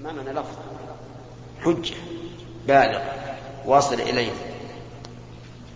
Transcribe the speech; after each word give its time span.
أمامنا 0.00 0.30
لفظ. 0.30 0.56
حجة 1.60 1.94
بالغ 2.68 3.00
واصل 3.66 3.94
إليه 3.94 4.30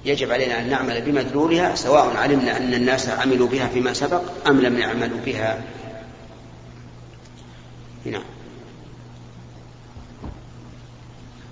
يجب 0.04 0.30
علينا 0.30 0.60
أن 0.60 0.70
نعمل 0.70 1.00
بمدلولها 1.00 1.74
سواء 1.74 2.16
علمنا 2.16 2.56
أن 2.56 2.74
الناس 2.74 3.08
عملوا 3.08 3.48
بها 3.48 3.68
فيما 3.68 3.92
سبق 3.92 4.22
أم 4.48 4.60
لم 4.60 4.78
يعملوا 4.78 5.18
بها. 5.26 5.62
نعم. 8.04 8.22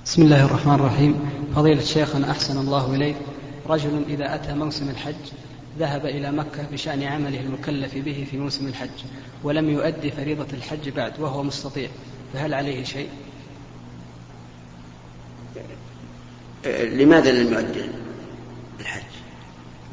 بسم 0.05 0.23
الله 0.23 0.45
الرحمن 0.45 0.75
الرحيم. 0.75 1.21
فضيلة 1.57 1.83
شيخنا 1.83 2.31
أحسن 2.31 2.59
الله 2.59 2.95
إليك. 2.95 3.17
رجل 3.69 4.05
إذا 4.09 4.35
أتى 4.35 4.55
موسم 4.55 4.91
الحج 4.91 5.33
ذهب 5.79 6.07
إلى 6.07 6.33
مكة 6.33 6.63
بشأن 6.73 7.03
عمله 7.03 7.41
المكلف 7.41 7.95
به 7.95 8.27
في 8.31 8.39
موسم 8.39 8.67
الحج 8.67 9.05
ولم 9.45 9.71
يؤدي 9.71 10.11
فريضة 10.11 10.47
الحج 10.53 10.89
بعد 10.89 11.21
وهو 11.21 11.43
مستطيع. 11.43 11.89
فهل 12.33 12.55
عليه 12.55 12.85
شيء؟ 12.85 13.09
لماذا 16.81 17.33
لم 17.33 17.53
يؤدي 17.53 17.85
الحج؟ 18.81 19.03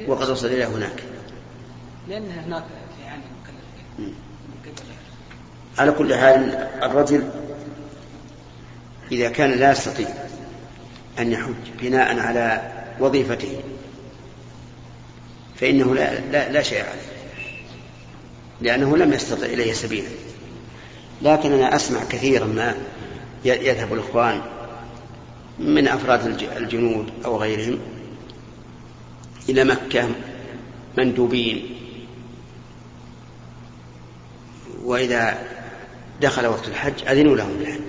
وقد 0.08 0.30
وصل 0.30 0.48
إلى 0.48 0.66
هناك. 0.66 1.04
لأن 2.10 2.32
هناك 2.32 2.64
عام 3.08 3.22
مكلف. 4.62 4.86
على 5.78 5.92
كل 5.92 6.16
حال 6.16 6.54
الرجل 6.84 7.30
إذا 9.12 9.30
كان 9.30 9.52
لا 9.52 9.72
يستطيع 9.72 10.08
أن 11.20 11.32
يحج 11.32 11.54
بناء 11.82 12.20
على 12.20 12.72
وظيفته 13.00 13.62
فإنه 15.56 15.96
لا, 15.96 16.20
لا, 16.20 16.50
لا 16.50 16.62
شيء 16.62 16.80
عليه 16.84 17.10
لأنه 18.62 18.98
لم 18.98 19.14
يستطع 19.14 19.46
إليه 19.46 19.74
سبيلا. 19.74 20.10
لكن 21.22 21.52
أنا 21.52 21.76
أسمع 21.76 22.04
كثيرا 22.04 22.46
ما 22.46 22.76
يذهب 23.46 23.94
الإخوان 23.94 24.42
من 25.60 25.88
أفراد 25.88 26.26
الجنود 26.58 27.10
أو 27.26 27.38
غيرهم 27.38 27.80
إلى 29.50 29.64
مكة 29.64 30.10
مندوبين. 30.98 31.76
وإذا 34.84 35.38
دخل 36.22 36.48
وقت 36.48 36.68
الحج 36.68 37.08
أذنوا 37.08 37.36
لهم 37.36 37.58
بالحج. 37.58 37.80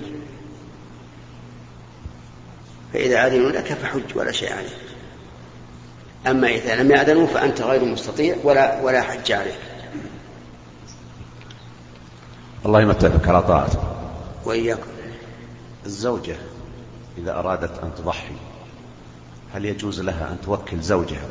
فإذا 2.92 3.26
أذنوا 3.26 3.50
لك 3.50 3.72
فحج 3.72 4.16
ولا 4.16 4.32
شيء 4.32 4.52
عليك. 4.52 4.76
أما 6.26 6.48
إذا 6.48 6.82
لم 6.82 6.90
يأذنوا 6.90 7.26
فأنت 7.26 7.60
غير 7.60 7.84
مستطيع 7.84 8.36
ولا 8.42 8.80
ولا 8.82 9.02
حج 9.02 9.32
عليك. 9.32 9.69
الله 12.66 12.80
يمتعك 12.80 13.28
على 13.28 13.42
طاعته. 13.42 13.78
وإياكم 14.44 14.90
الزوجة 15.86 16.36
إذا 17.18 17.38
أرادت 17.38 17.78
أن 17.82 17.90
تضحي 17.98 18.34
هل 19.54 19.64
يجوز 19.64 20.00
لها 20.00 20.28
أن 20.32 20.36
توكل 20.44 20.80
زوجها؟ 20.80 21.28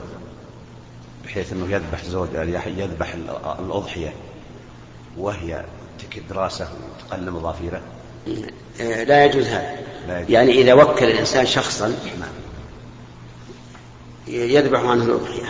بحيث 1.26 1.54
أنه 1.54 1.72
يذبح 1.72 2.06
زوج 2.06 2.30
يذبح 2.78 3.14
الأضحية 3.60 4.14
وهي 5.18 5.66
تكد 6.00 6.32
رأسه 6.32 6.68
وتقلم 6.96 7.40
ظافيره 7.40 7.82
لا 8.80 9.26
يجوز 9.26 9.46
هذا. 9.48 9.78
لا 10.08 10.20
يجوز. 10.20 10.32
يعني 10.32 10.52
إذا 10.52 10.74
وكل 10.74 11.06
الإنسان 11.06 11.46
شخصا 11.46 11.88
نعم. 11.88 12.30
يذبح 14.28 14.80
عنه 14.80 15.04
الأضحية. 15.04 15.48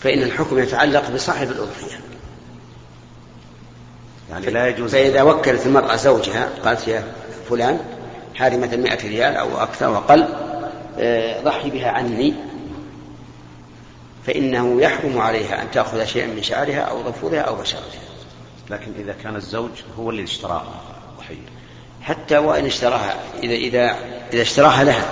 فإن 0.00 0.22
الحكم 0.22 0.58
يتعلق 0.58 1.10
بصاحب 1.10 1.50
الأضحية. 1.50 2.00
يعني 4.40 4.50
لا 4.50 4.68
يجوز. 4.68 4.92
فإذا 4.92 5.22
وكلت 5.22 5.66
المرأة 5.66 5.96
زوجها 5.96 6.48
قالت 6.64 6.88
يا 6.88 7.04
فلان 7.50 7.80
هذه 8.38 8.56
مثلا 8.56 8.76
مئة 8.76 9.08
ريال 9.08 9.36
أو 9.36 9.62
أكثر 9.62 9.90
وأقل 9.90 10.28
آه، 10.98 11.42
ضحي 11.42 11.70
بها 11.70 11.90
عني 11.90 12.34
فإنه 14.26 14.82
يحرم 14.82 15.18
عليها 15.18 15.62
أن 15.62 15.70
تأخذ 15.70 16.04
شيئا 16.04 16.26
من 16.26 16.42
شعرها 16.42 16.80
أو 16.80 17.02
ظفورها 17.02 17.40
أو 17.40 17.54
بشرتها. 17.54 18.00
لكن 18.70 18.92
إذا 18.98 19.14
كان 19.22 19.36
الزوج 19.36 19.70
هو 19.98 20.10
اللي 20.10 20.22
اشتراها 20.22 20.82
ضحية 21.18 21.46
حتى 22.02 22.38
وإن 22.38 22.66
اشتراها 22.66 23.14
إذا 23.42 23.54
إذا 23.54 23.96
إذا 24.32 24.42
اشتراها 24.42 24.84
لها. 24.84 25.10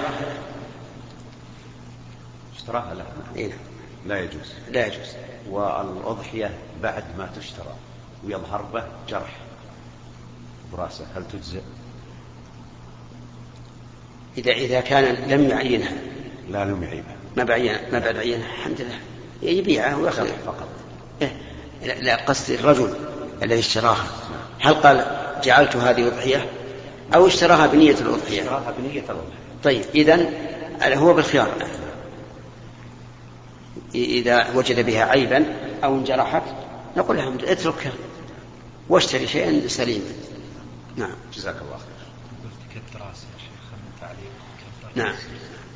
اشتراها 2.57 2.95
لها. 2.95 3.07
إيه؟ 3.37 3.53
لا 4.07 4.19
يجوز. 4.19 4.53
لا 4.71 4.87
يجوز. 4.87 5.09
والأضحية 5.51 6.51
بعد 6.83 7.05
ما 7.19 7.31
تشترى. 7.41 7.75
ويظهر 8.27 8.63
به 8.63 8.85
جرح 9.09 9.37
برأسه. 10.73 11.07
هل 11.17 11.25
تجزئ؟ 11.33 11.61
إذا 14.39 14.53
إذا 14.53 14.81
كان 14.81 15.31
لم 15.31 15.51
يعينها 15.51 15.93
لا 16.51 16.65
لم 16.65 16.83
يعينها 16.83 17.17
ما 17.37 17.45
بعين 17.45 17.77
ما 17.93 17.99
بعد 17.99 18.17
عينها 18.17 18.47
الحمد 18.47 18.81
لله. 18.81 18.99
يبيعها 19.43 19.97
ويأخذ 19.97 20.27
فقط 20.47 20.69
إيه؟ 21.23 21.37
لا 21.83 22.17
قصد 22.17 22.51
الرجل 22.51 22.95
الذي 23.43 23.59
اشتراها 23.61 24.07
هل 24.61 24.75
قال 24.75 25.07
جعلت 25.45 25.77
هذه 25.77 26.07
أضحية؟ 26.07 26.51
أو 27.15 27.27
اشتراها 27.27 27.67
بنية 27.67 27.95
الأضحية. 28.01 28.41
اشتراها 28.41 28.75
بنية 28.79 29.01
الأضحية. 29.01 29.39
طيب 29.65 29.83
إذا 29.95 30.31
هو 30.85 31.15
بالخيار. 31.15 31.49
إذا 33.95 34.47
وجد 34.55 34.87
بها 34.87 35.05
عيبا 35.05 35.45
أو 35.85 35.95
انجرحت 35.95 36.43
نقول 36.97 37.17
له 37.17 37.35
اتركها. 37.53 37.93
واشتري 38.89 39.27
شيئا 39.27 39.69
سليما. 39.69 40.13
نعم. 40.97 41.17
جزاك 41.35 41.57
الله 41.63 41.79
خير. 41.79 41.95
كالدراس 42.75 43.17
يا 43.17 43.39
شيخ 43.39 43.55
نعم. 44.95 45.15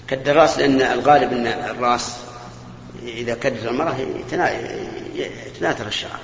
كالدراس 0.09 0.59
لأن 0.59 0.83
الغالب 0.83 1.33
أن 1.33 1.47
الرأس 1.47 2.17
إذا 3.03 3.35
كدر 3.35 3.71
المرأة 3.71 3.97
يتناثر 5.15 5.87
الشعر. 5.87 6.21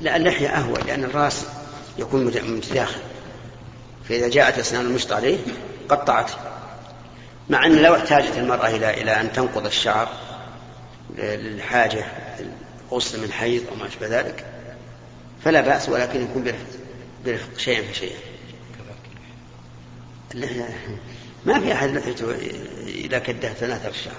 لا 0.00 0.16
اللحية 0.16 0.48
أهون 0.48 0.80
لأن 0.86 1.04
الرأس 1.04 1.44
يكون 1.98 2.24
متداخل. 2.24 3.00
فإذا 4.08 4.28
جاءت 4.28 4.58
أسنان 4.58 4.86
المشط 4.86 5.12
عليه 5.12 5.38
قطعته 5.88 6.34
مع 7.50 7.66
أن 7.66 7.82
لو 7.82 7.96
احتاجت 7.96 8.38
المرأة 8.38 8.68
إلى 8.68 9.02
إلى 9.02 9.20
أن 9.20 9.32
تنقض 9.32 9.66
الشعر 9.66 10.08
للحاجة 11.18 12.04
غسل 12.92 13.22
من 13.22 13.32
حيض 13.32 13.62
أو 13.70 13.76
ما 13.76 13.86
أشبه 13.86 14.06
ذلك 14.06 14.44
فلا 15.44 15.60
بأس 15.60 15.88
ولكن 15.88 16.22
يكون 16.22 16.44
برفق 16.44 16.66
برفق 17.26 17.58
شيئا 17.58 17.92
فشيئا. 17.92 18.18
ما 21.46 21.60
في 21.60 21.72
أحد 21.72 21.88
لحيته 21.88 22.34
إذا 22.86 23.18
كده 23.18 23.52
تناثر 23.52 23.88
الشعر 23.88 24.14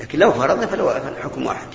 لكن 0.00 0.18
لو 0.18 0.32
فرض 0.32 0.64
فالحكم 0.64 1.46
واحد. 1.46 1.68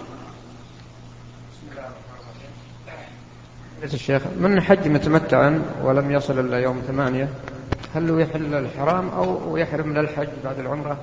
الشيخ 3.84 4.22
من 4.38 4.62
حج 4.62 4.88
متمتعا 4.88 5.64
ولم 5.84 6.12
يصل 6.12 6.40
إلا 6.40 6.58
يوم 6.60 6.82
ثمانية 6.88 7.30
هل 7.96 8.10
هو 8.10 8.20
يحل 8.20 8.54
الحرام 8.54 9.10
أو 9.10 9.58
يحرم 9.58 9.88
من 9.88 9.98
الحج 9.98 10.28
بعد 10.44 10.60
العمرة 10.60 10.98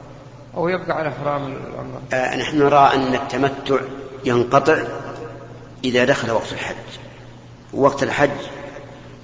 أو 0.56 0.68
يبقى 0.68 0.98
على 0.98 1.10
حرام 1.10 1.42
العمرة؟ 1.46 2.02
آه 2.12 2.36
نحن 2.36 2.58
نرى 2.58 2.90
أن 2.94 3.14
التمتع 3.14 3.76
ينقطع 4.24 4.78
إذا 5.84 6.04
دخل 6.04 6.30
وقت 6.30 6.52
الحج. 6.52 6.74
وقت 7.72 8.02
الحج 8.02 8.30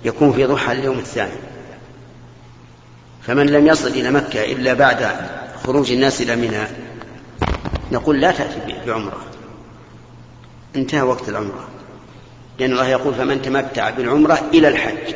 يكون 0.05 0.33
في 0.33 0.45
ضحى 0.45 0.73
اليوم 0.73 0.99
الثاني. 0.99 1.39
فمن 3.23 3.47
لم 3.47 3.67
يصل 3.67 3.89
إلى 3.89 4.11
مكة 4.11 4.53
إلا 4.53 4.75
بعد 4.75 5.09
خروج 5.65 5.93
الناس 5.93 6.21
إلى 6.21 6.37
منى 6.37 6.67
نقول 7.93 8.21
لا 8.21 8.31
تأتي 8.31 8.77
بعمرة. 8.87 9.21
انتهى 10.77 11.03
وقت 11.03 11.29
العمرة. 11.29 11.69
لأن 12.59 12.73
الله 12.73 12.89
يقول 12.89 13.15
فمن 13.15 13.43
تمتع 13.43 13.91
بالعمرة 13.91 14.43
إلى 14.55 14.69
الحج. 14.69 15.15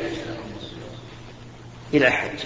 إلى 1.93 2.07
الحج. 2.07 2.39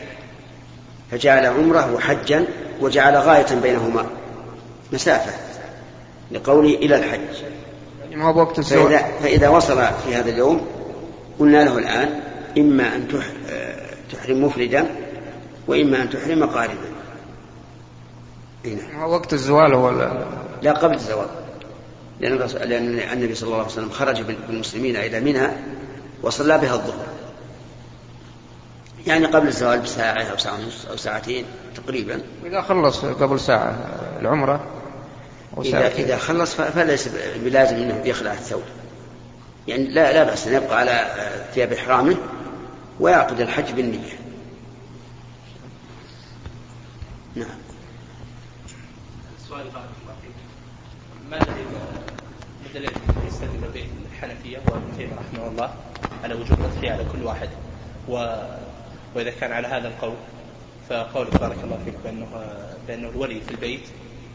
فجعل 1.11 1.45
عمرة 1.45 1.93
وحجا 1.93 2.45
وجعل 2.81 3.15
غاية 3.15 3.55
بينهما. 3.61 4.05
مسافة. 4.93 5.50
لقوله 6.31 6.75
إلى 6.75 6.95
الحج. 6.95 7.43
يعني 8.01 8.15
ما 8.15 8.29
وقت 8.29 8.59
فإذا, 8.59 8.97
فإذا 9.23 9.49
وصل 9.49 9.87
في 10.05 10.15
هذا 10.15 10.29
اليوم 10.29 10.67
قلنا 11.39 11.63
له 11.63 11.77
الآن 11.77 12.19
إما 12.57 12.95
أن 12.95 13.07
تحرم 14.11 14.43
مفردا 14.43 14.85
وإما 15.67 16.01
أن 16.01 16.09
تحرم 16.09 16.43
قاربا. 16.43 16.91
نعم. 18.65 19.03
وقت 19.09 19.33
الزوال 19.33 19.73
هو 19.73 19.89
لا 20.61 20.71
قبل 20.71 20.93
الزوال. 20.93 21.27
لأن, 22.19 22.37
لأن 22.37 22.99
النبي 23.13 23.35
صلى 23.35 23.47
الله 23.47 23.57
عليه 23.57 23.67
وسلم 23.67 23.89
خرج 23.89 24.21
بالمسلمين 24.21 24.95
إلى 24.95 25.19
منى 25.19 25.47
وصلى 26.23 26.57
بها 26.57 26.73
الظهر. 26.73 27.05
يعني 29.07 29.25
قبل 29.25 29.47
الزوال 29.47 29.79
بساعة 29.79 30.23
أو 30.23 30.37
ساعة 30.37 30.53
ونصف 30.53 30.89
أو 30.89 30.97
ساعتين 30.97 31.45
تقريبا. 31.75 32.21
إذا 32.45 32.61
خلص 32.61 33.05
قبل 33.05 33.39
ساعة 33.39 33.75
العمرة 34.19 34.65
إذا, 35.57 35.87
إذا 35.87 36.17
خلص 36.17 36.55
فليس 36.55 37.09
بلازم 37.35 37.75
أنه 37.75 38.01
يخلع 38.05 38.33
الثوب. 38.33 38.63
يعني 39.67 39.87
لا 39.87 40.13
لا 40.13 40.23
بأس 40.23 40.47
أن 40.47 40.53
يبقى 40.53 40.79
على 40.79 41.11
ثياب 41.53 41.73
إحرامه 41.73 42.17
ويعقد 42.99 43.41
الحج 43.41 43.71
بالنية. 43.71 44.19
نعم. 47.35 47.57
سؤال 49.49 49.63
بارك 49.63 49.89
الله 50.01 50.15
فيك. 50.21 50.31
ما 51.29 51.37
الذي 52.75 52.91
يستدل 53.27 53.71
به 53.73 53.85
الحنفية 54.11 54.57
وابن 54.57 55.09
رحمه 55.17 55.47
الله 55.47 55.73
على 56.23 56.33
وجوب 56.33 56.59
الأضحية 56.59 56.91
على 56.91 57.05
كل 57.11 57.23
واحد؟ 57.23 57.49
و... 58.09 58.35
وإذا 59.15 59.31
كان 59.31 59.51
على 59.51 59.67
هذا 59.67 59.87
القول 59.87 60.13
فقولك 60.89 61.39
بارك 61.39 61.57
الله 61.63 61.79
فيك 61.85 61.95
بانه 62.03 62.27
بأنه 62.87 63.09
الولي 63.09 63.41
في 63.41 63.51
البيت 63.51 63.81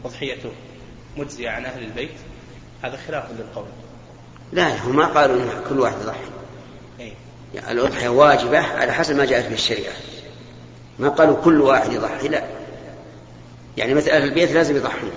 أضحيته. 0.05 0.51
مجزية 1.17 1.49
عن 1.49 1.65
أهل 1.65 1.83
البيت 1.83 2.11
هذا 2.83 2.97
خلاف 3.07 3.25
للقول. 3.31 3.65
لا 4.51 4.83
هم 4.83 4.95
ما 4.95 5.05
قالوا 5.05 5.35
ان 5.35 5.49
كل 5.69 5.79
واحد 5.79 5.95
يضحي 6.01 6.19
اي 6.99 7.13
يعني 7.55 7.71
الأضحية 7.71 8.09
واجبة 8.09 8.59
على 8.59 8.93
حسب 8.93 9.15
ما 9.15 9.25
جاءت 9.25 9.47
به 9.47 9.53
الشريعة. 9.53 9.93
ما 10.99 11.09
قالوا 11.09 11.43
كل 11.43 11.61
واحد 11.61 11.93
يضحي 11.93 12.27
لا. 12.27 12.43
يعني 13.77 13.93
مثل 13.93 14.09
أهل 14.09 14.23
البيت 14.23 14.51
لازم 14.51 14.75
يضحون. 14.75 15.11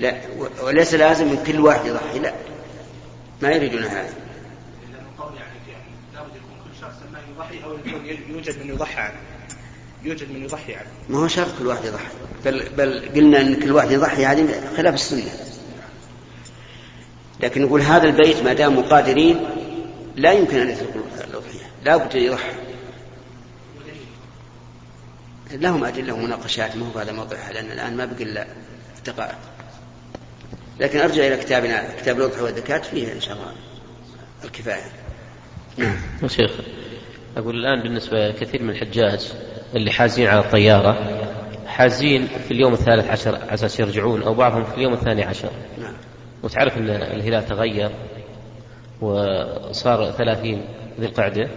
لا 0.00 0.20
وليس 0.62 0.94
لازم 0.94 1.26
من 1.26 1.44
كل 1.46 1.60
واحد 1.60 1.86
يضحي 1.86 2.18
لا. 2.18 2.34
ما 3.42 3.50
يريدون 3.50 3.84
هذا. 3.84 4.14
لأن 4.92 5.04
القول 5.16 5.34
يعني 5.34 5.52
يعني 5.68 5.84
لابد 6.14 6.36
يكون 6.36 6.56
كل 6.64 6.80
شخص 6.80 6.96
ما 7.12 7.18
يضحي 7.30 7.64
أو 7.64 7.76
يكون 7.76 8.36
يوجد 8.36 8.64
من 8.64 8.68
يضحي 8.68 9.00
عنه. 9.00 9.31
يوجد 10.04 10.30
من 10.30 10.42
يضحي 10.44 10.74
عنه 10.74 10.88
ما 11.08 11.18
هو 11.18 11.28
شرط 11.28 11.58
كل 11.58 11.66
واحد 11.66 11.84
يضحي. 11.84 12.12
بل, 12.44 12.68
بل 12.76 13.08
قلنا 13.14 13.40
إن 13.40 13.54
كل 13.54 13.72
واحد 13.72 13.90
يضحي 13.90 14.26
هذه 14.26 14.74
خلاف 14.76 14.94
السنة. 14.94 15.32
لكن 17.40 17.62
نقول 17.62 17.80
هذا 17.80 18.04
البيت 18.04 18.42
ما 18.42 18.52
داموا 18.52 18.82
قادرين 18.82 19.40
لا 20.16 20.32
يمكن 20.32 20.58
أن 20.58 20.70
يتركوا 20.70 21.00
الأضحية. 21.30 21.70
لا 21.84 21.96
بد 21.96 22.14
يضحي. 22.14 22.52
لهم 25.52 25.84
أدلة 25.84 26.12
ومناقشات 26.12 26.76
ما 26.76 26.86
هو 26.86 26.98
هذا 26.98 27.12
موضوعها 27.12 27.52
لأن 27.52 27.72
الآن 27.72 27.96
ما 27.96 28.04
بقي 28.04 28.22
إلا 28.22 28.46
دقائق. 29.06 29.38
لكن 30.80 30.98
أرجع 30.98 31.26
إلى 31.26 31.36
كتابنا 31.36 31.88
كتاب 32.00 32.18
الأضحية 32.18 32.42
والزكاه 32.42 32.78
فيه 32.78 33.12
إن 33.12 33.20
شاء 33.20 33.34
الله 33.34 33.52
الكفاية. 34.44 34.92
نعم. 35.76 35.96
يا 36.22 36.28
شيخ 36.28 36.50
أقول 37.36 37.56
الآن 37.56 37.82
بالنسبة 37.82 38.30
كثير 38.30 38.62
من 38.62 38.70
الحجاج 38.70 39.32
اللي 39.74 39.90
حازين 39.90 40.26
على 40.26 40.40
الطيارة 40.40 41.22
حازين 41.66 42.26
في 42.26 42.50
اليوم 42.50 42.72
الثالث 42.72 43.10
عشر 43.10 43.34
على 43.34 43.54
أساس 43.54 43.80
يرجعون 43.80 44.22
أو 44.22 44.34
بعضهم 44.34 44.64
في 44.64 44.74
اليوم 44.74 44.92
الثاني 44.92 45.22
عشر. 45.22 45.50
نعم. 45.78 45.92
وتعرف 46.42 46.78
أن 46.78 46.90
الهلال 46.90 47.46
تغير 47.46 47.90
وصار 49.00 50.10
ثلاثين 50.10 50.64
ذي 51.00 51.06
القعدة 51.06 51.48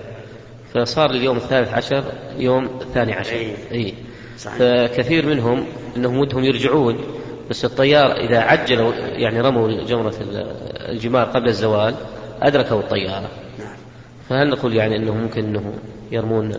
فصار 0.74 1.12
اليوم 1.12 1.38
الثالث 1.38 1.74
عشر 1.74 2.04
يوم 2.38 2.66
الثاني 2.82 3.14
عشر. 3.14 3.36
أي. 3.36 3.56
أي. 3.72 3.94
صحيح. 4.38 4.58
فكثير 4.58 5.26
منهم 5.26 5.66
أنهم 5.98 6.18
ودهم 6.18 6.44
يرجعون 6.44 6.98
بس 7.50 7.66
الطيار 7.66 8.12
إذا 8.12 8.40
عجلوا 8.40 8.94
يعني 8.96 9.42
رموا 9.42 9.84
جمرة 9.84 10.16
الجمار 10.90 11.26
قبل 11.26 11.48
الزوال 11.48 11.96
أدركوا 12.42 12.80
الطيارة. 12.80 13.30
نعم. 13.60 13.76
فهل 14.30 14.50
نقول 14.50 14.76
يعني 14.76 14.96
إنه 14.96 15.14
ممكن 15.14 15.44
إنه 15.46 15.74
يرمون 16.12 16.52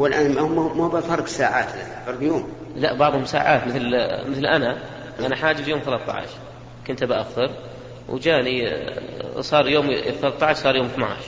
هو 0.00 0.06
الان 0.06 0.32
ما 0.32 0.84
هو 0.84 0.88
بفرق 0.88 1.26
ساعات 1.26 1.68
فرق 2.06 2.22
يوم. 2.22 2.52
لا 2.76 2.94
بعضهم 2.94 3.24
ساعات 3.24 3.66
مثل 3.66 3.86
مثل 4.30 4.46
أنا. 4.46 4.78
أنا 5.20 5.36
حاجز 5.36 5.68
يوم 5.68 5.80
13 5.80 6.28
كنت 6.86 7.04
باخر 7.04 7.50
وجاني 8.08 8.84
صار 9.40 9.68
يوم 9.68 9.94
13 10.20 10.62
صار 10.62 10.76
يوم 10.76 10.86
12 10.86 11.20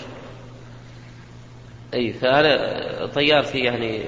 أي 1.95 2.13
فأنا 2.13 3.07
طيارتي 3.07 3.59
يعني 3.59 4.05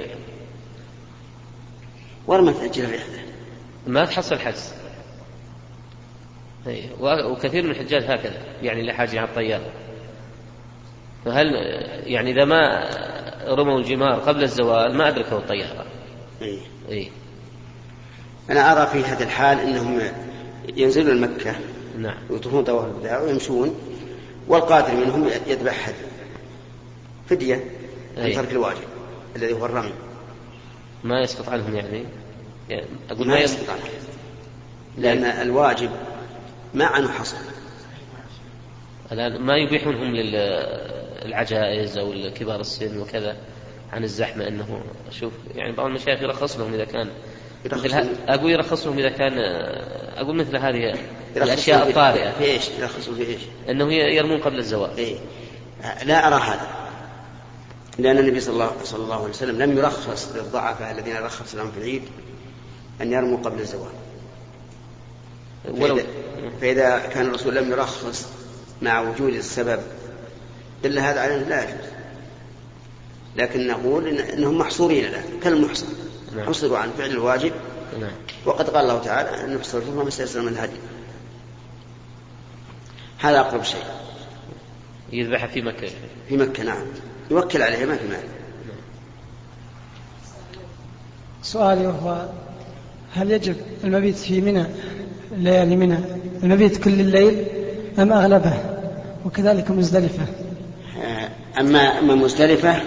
ورا 2.27 2.41
ما 2.41 2.53
تاجل 2.53 2.85
الرحله 2.85 3.23
ما 3.87 4.05
تحصل 4.05 4.39
حجز. 4.39 4.75
أي 6.67 6.91
وكثير 7.01 7.65
من 7.65 7.71
الحجاج 7.71 8.03
هكذا 8.03 8.43
يعني 8.63 8.81
اللي 8.81 8.93
حاجة 8.93 9.21
على 9.21 9.29
الطيارة. 9.29 9.71
فهل 11.25 11.55
يعني 12.07 12.31
إذا 12.31 12.45
ما 12.45 12.89
رموا 13.49 13.79
الجمار 13.79 14.19
قبل 14.19 14.43
الزوال 14.43 14.95
ما 14.95 15.09
أدركوا 15.09 15.39
الطيارة. 15.39 15.87
إيه. 16.43 16.61
اي 16.89 17.11
أنا 18.51 18.73
أرى 18.73 18.87
في 18.87 19.09
هذا 19.09 19.25
الحال 19.25 19.61
أنهم 19.61 20.01
ينزلون 20.77 21.21
مكة 21.21 21.55
نعم. 21.99 22.17
ويطوفون 22.31 22.65
طواف 22.65 22.85
الوداع 22.85 23.23
ويمشون 23.23 23.75
والقادر 24.49 24.95
منهم 24.95 25.29
يذبح 25.47 25.89
هدي 25.89 25.97
فدية 27.29 27.65
عن 28.17 28.23
أي. 28.23 28.35
ترك 28.35 28.53
الواجب 28.53 28.89
الذي 29.37 29.53
هو 29.53 29.67
الرمي. 29.67 29.93
ما 31.05 31.21
يسقط 31.21 31.49
عنهم 31.49 31.75
يعني, 31.75 32.05
يعني 32.69 32.87
أقول 33.11 33.27
ما 33.27 33.35
ما 33.35 33.41
يسقط 33.41 33.71
عنه 33.71 33.83
لأن 34.99 35.25
الواجب 35.25 35.91
ما 36.75 36.85
عنه 36.85 37.13
حصر. 37.13 37.37
الآن 39.13 39.41
ما 39.41 39.57
يبيحونهم 39.57 40.15
للعجائز 41.25 41.99
أو 41.99 42.13
لكبار 42.13 42.61
السن 42.61 42.99
وكذا 43.01 43.37
عن 43.93 44.05
الزحمة 44.05 44.49
أنه 44.49 44.81
شوف 45.11 45.33
يعني 45.55 45.73
بعض 45.73 45.87
المشايخ 45.87 46.23
يرخص 46.23 46.57
لهم 46.57 46.75
إذا 46.75 46.85
كان 46.85 47.09
يرخص 47.65 47.85
مثل. 47.85 48.09
أقول 48.29 48.51
يرخص 48.51 48.87
لهم 48.87 48.99
إذا 48.99 49.09
كان 49.09 49.33
أقول 50.17 50.37
مثل 50.37 50.57
هذه 50.57 50.77
يرخصون 50.77 51.43
الأشياء 51.43 51.83
في- 51.85 51.91
الطارئة 51.91 52.31
في 52.31 52.45
إيش؟ 52.45 52.69
يرخصون 52.81 53.15
في 53.15 53.27
إيش؟ 53.27 53.41
أنه 53.71 53.93
ي- 53.93 54.17
يرمون 54.17 54.41
قبل 54.41 54.59
الزواج 54.59 54.91
إيه؟ 54.99 55.17
لا 56.05 56.27
أرى 56.29 56.35
هذا 56.35 56.69
لأن 57.99 58.19
النبي 58.19 58.41
صلى 58.41 58.53
الله, 58.55 58.71
صلى 58.85 59.05
الله 59.05 59.15
عليه 59.17 59.29
وسلم 59.29 59.63
لم 59.63 59.79
يرخص 59.79 60.33
للضعفاء 60.37 60.91
الذين 60.91 61.17
رخص 61.17 61.55
لهم 61.55 61.71
في 61.71 61.79
العيد 61.79 62.03
أن 63.01 63.13
يرموا 63.13 63.39
قبل 63.39 63.61
الزواج 63.61 63.91
ولو 65.69 65.97
فإذا, 65.97 66.07
فإذا 66.61 66.99
كان 66.99 67.27
الرسول 67.27 67.55
لم 67.57 67.71
يرخص 67.71 68.29
مع 68.83 69.01
وجود 69.01 69.35
السبب 69.35 69.81
دل 70.83 70.99
هذا 70.99 71.21
على 71.21 71.35
أنه 71.35 71.49
لا 71.49 71.63
يجوز. 71.63 71.89
لكن 73.37 73.67
نقول 73.67 74.09
إن 74.09 74.19
أنهم 74.19 74.59
محصورين 74.59 75.05
الآن 75.05 75.25
كالمحصن. 75.43 75.87
نعم. 76.37 76.47
حصروا 76.47 76.79
عن 76.79 76.91
فعل 76.99 77.11
الواجب. 77.11 77.53
نعم. 78.01 78.13
وقد 78.47 78.71
قال 78.71 78.85
الله 78.85 78.99
تعالى 78.99 79.45
أن 79.45 79.55
نحصر 79.57 79.81
فيهم 79.81 79.97
ما 79.97 80.09
استيسر 80.09 80.43
من 80.43 80.49
الهدي. 80.49 80.77
هذا 83.19 83.41
أقرب 83.41 83.63
شيء. 83.63 83.85
يذبح 85.13 85.47
في 85.47 85.63
مكة. 85.63 85.89
في 86.29 86.37
مكة 86.37 86.63
نعم. 86.63 86.87
يوكل 87.31 87.63
عليها 87.63 87.87
ما 87.87 87.97
في 87.97 88.09
مال 88.09 88.39
سؤالي 91.43 91.87
وهو 91.87 92.29
هل 93.15 93.31
يجب 93.31 93.57
المبيت 93.85 94.17
في 94.17 94.41
منى 94.41 94.65
ليالي 95.37 95.77
منى 95.77 95.99
المبيت 96.43 96.85
كل 96.85 97.01
الليل 97.01 97.47
أم 97.99 98.13
أغلبه؟ 98.13 98.55
وكذلك 99.25 99.71
مزدلفة. 99.71 100.27
أما 101.61 101.99
أما 101.99 102.15
مزدلفة 102.15 102.81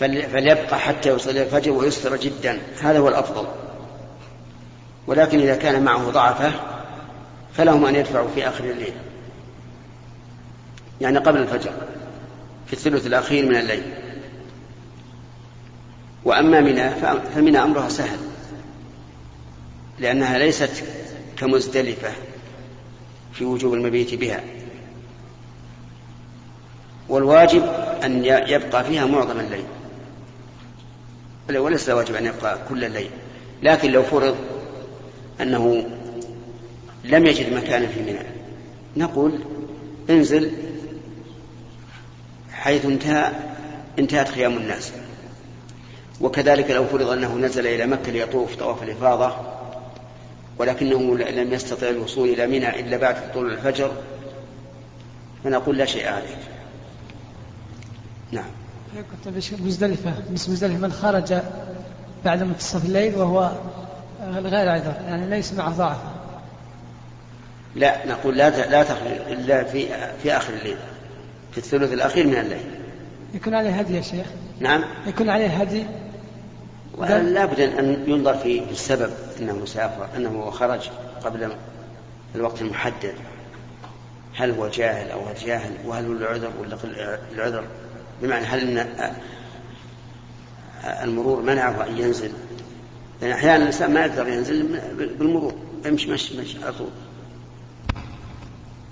فل- 0.00 0.22
فليبقى 0.22 0.78
حتى 0.78 1.08
يصلي 1.10 1.42
الفجر 1.42 1.70
ويسر 1.70 2.16
جدا. 2.16 2.58
هذا 2.80 2.98
هو 2.98 3.08
الأفضل. 3.08 3.46
ولكن 5.06 5.40
إذا 5.40 5.56
كان 5.56 5.84
معه 5.84 6.10
ضعفة 6.10 6.52
فلهم 7.56 7.84
أن 7.86 7.94
يدفعوا 7.94 8.28
في 8.34 8.48
آخر 8.48 8.64
الليل. 8.64 8.92
يعني 11.00 11.18
قبل 11.18 11.38
الفجر 11.40 11.72
في 12.66 12.72
الثلث 12.72 13.06
الأخير 13.06 13.46
من 13.46 13.56
الليل. 13.56 13.82
وأما 16.24 16.60
منى 16.60 16.90
فمنى 17.34 17.62
أمرها 17.62 17.88
سهل. 17.88 18.18
لأنها 19.98 20.38
ليست 20.38 20.84
كمزدلفة 21.38 22.10
في 23.32 23.44
وجوب 23.44 23.74
المبيت 23.74 24.14
بها. 24.14 24.40
والواجب 27.08 27.62
أن 28.04 28.24
يبقى 28.24 28.84
فيها 28.84 29.06
معظم 29.06 29.40
الليل. 29.40 29.64
وليس 31.60 31.88
واجب 31.88 32.14
أن 32.14 32.26
يبقى 32.26 32.58
كل 32.68 32.84
الليل. 32.84 33.10
لكن 33.62 33.90
لو 33.90 34.02
فرض 34.02 34.36
أنه 35.40 35.86
لم 37.04 37.26
يجد 37.26 37.52
مكانا 37.52 37.86
في 37.86 38.00
منى 38.02 38.26
نقول 38.96 39.38
انزل 40.10 40.52
حيث 42.52 42.84
انتهى 42.84 43.32
انتهت 43.98 44.28
خيام 44.28 44.56
الناس. 44.56 44.92
وكذلك 46.20 46.70
لو 46.70 46.84
فرض 46.84 47.08
أنه 47.08 47.34
نزل 47.36 47.66
إلى 47.66 47.86
مكة 47.86 48.12
ليطوف 48.12 48.56
طواف 48.56 48.82
الإفاضة 48.82 49.36
ولكنه 50.58 51.18
لم 51.18 51.52
يستطع 51.52 51.88
الوصول 51.88 52.28
إلى 52.28 52.46
منى 52.46 52.80
إلا 52.80 52.96
بعد 52.96 53.32
طلوع 53.32 53.52
الفجر 53.52 53.92
فنقول 55.44 55.78
لا 55.78 55.84
شيء 55.84 56.06
عليه. 56.06 56.53
نعم. 58.34 58.50
كنت 59.24 59.34
مزدلفة. 59.60 60.12
بس 60.32 60.48
مزدلفة. 60.48 60.78
من 60.78 60.92
خرج 60.92 61.34
بعد 62.24 62.42
منتصف 62.42 62.84
الليل 62.84 63.14
وهو 63.14 63.50
غير 64.22 64.68
عذر. 64.68 64.94
يعني 65.06 65.26
ليس 65.26 65.52
معه 65.52 65.70
ضعف. 65.70 65.96
لا 67.74 68.06
نقول 68.06 68.36
لا 68.36 68.70
لا 68.70 68.82
تخرج 68.82 69.12
إلا 69.28 69.64
في 69.64 69.86
في 70.22 70.36
آخر 70.36 70.54
الليل. 70.54 70.76
في 71.52 71.58
الثلث 71.58 71.92
الأخير 71.92 72.26
من 72.26 72.34
الليل. 72.34 72.64
يكون 73.34 73.54
عليه 73.54 73.70
هدي 73.70 73.96
يا 73.96 74.02
شيخ. 74.02 74.26
نعم. 74.60 74.84
يكون 75.06 75.30
عليه 75.30 75.48
هدي. 75.48 75.86
ولا 76.98 77.44
بد 77.44 77.60
أن 77.60 78.04
ينظر 78.06 78.34
في 78.34 78.62
السبب 78.70 79.10
أنه 79.40 79.64
سافر 79.64 80.08
أنه 80.16 80.50
خرج 80.50 80.90
قبل 81.24 81.48
الوقت 82.34 82.62
المحدد. 82.62 83.14
هل 84.36 84.50
هو 84.50 84.68
جاهل 84.68 85.10
أو 85.10 85.26
غير 85.26 85.36
جاهل؟ 85.46 85.72
وهل 85.84 86.06
هو 86.06 86.12
العذر 86.12 86.50
ولا 86.60 86.76
العذر؟ 87.32 87.64
بمعنى 88.24 88.44
هل 88.44 88.78
أن 88.78 89.14
المرور 90.84 91.42
منعه 91.42 91.86
أن 91.88 91.98
ينزل؟ 91.98 92.32
لأن 93.22 93.32
أحيانا 93.32 93.56
الإنسان 93.56 93.94
ما 93.94 94.00
يقدر 94.00 94.28
ينزل 94.28 94.80
بالمرور 95.18 95.54
يمشي 95.86 96.10
مشي 96.10 96.40
مشي 96.40 96.64
على 96.64 96.72
طول. 96.72 96.88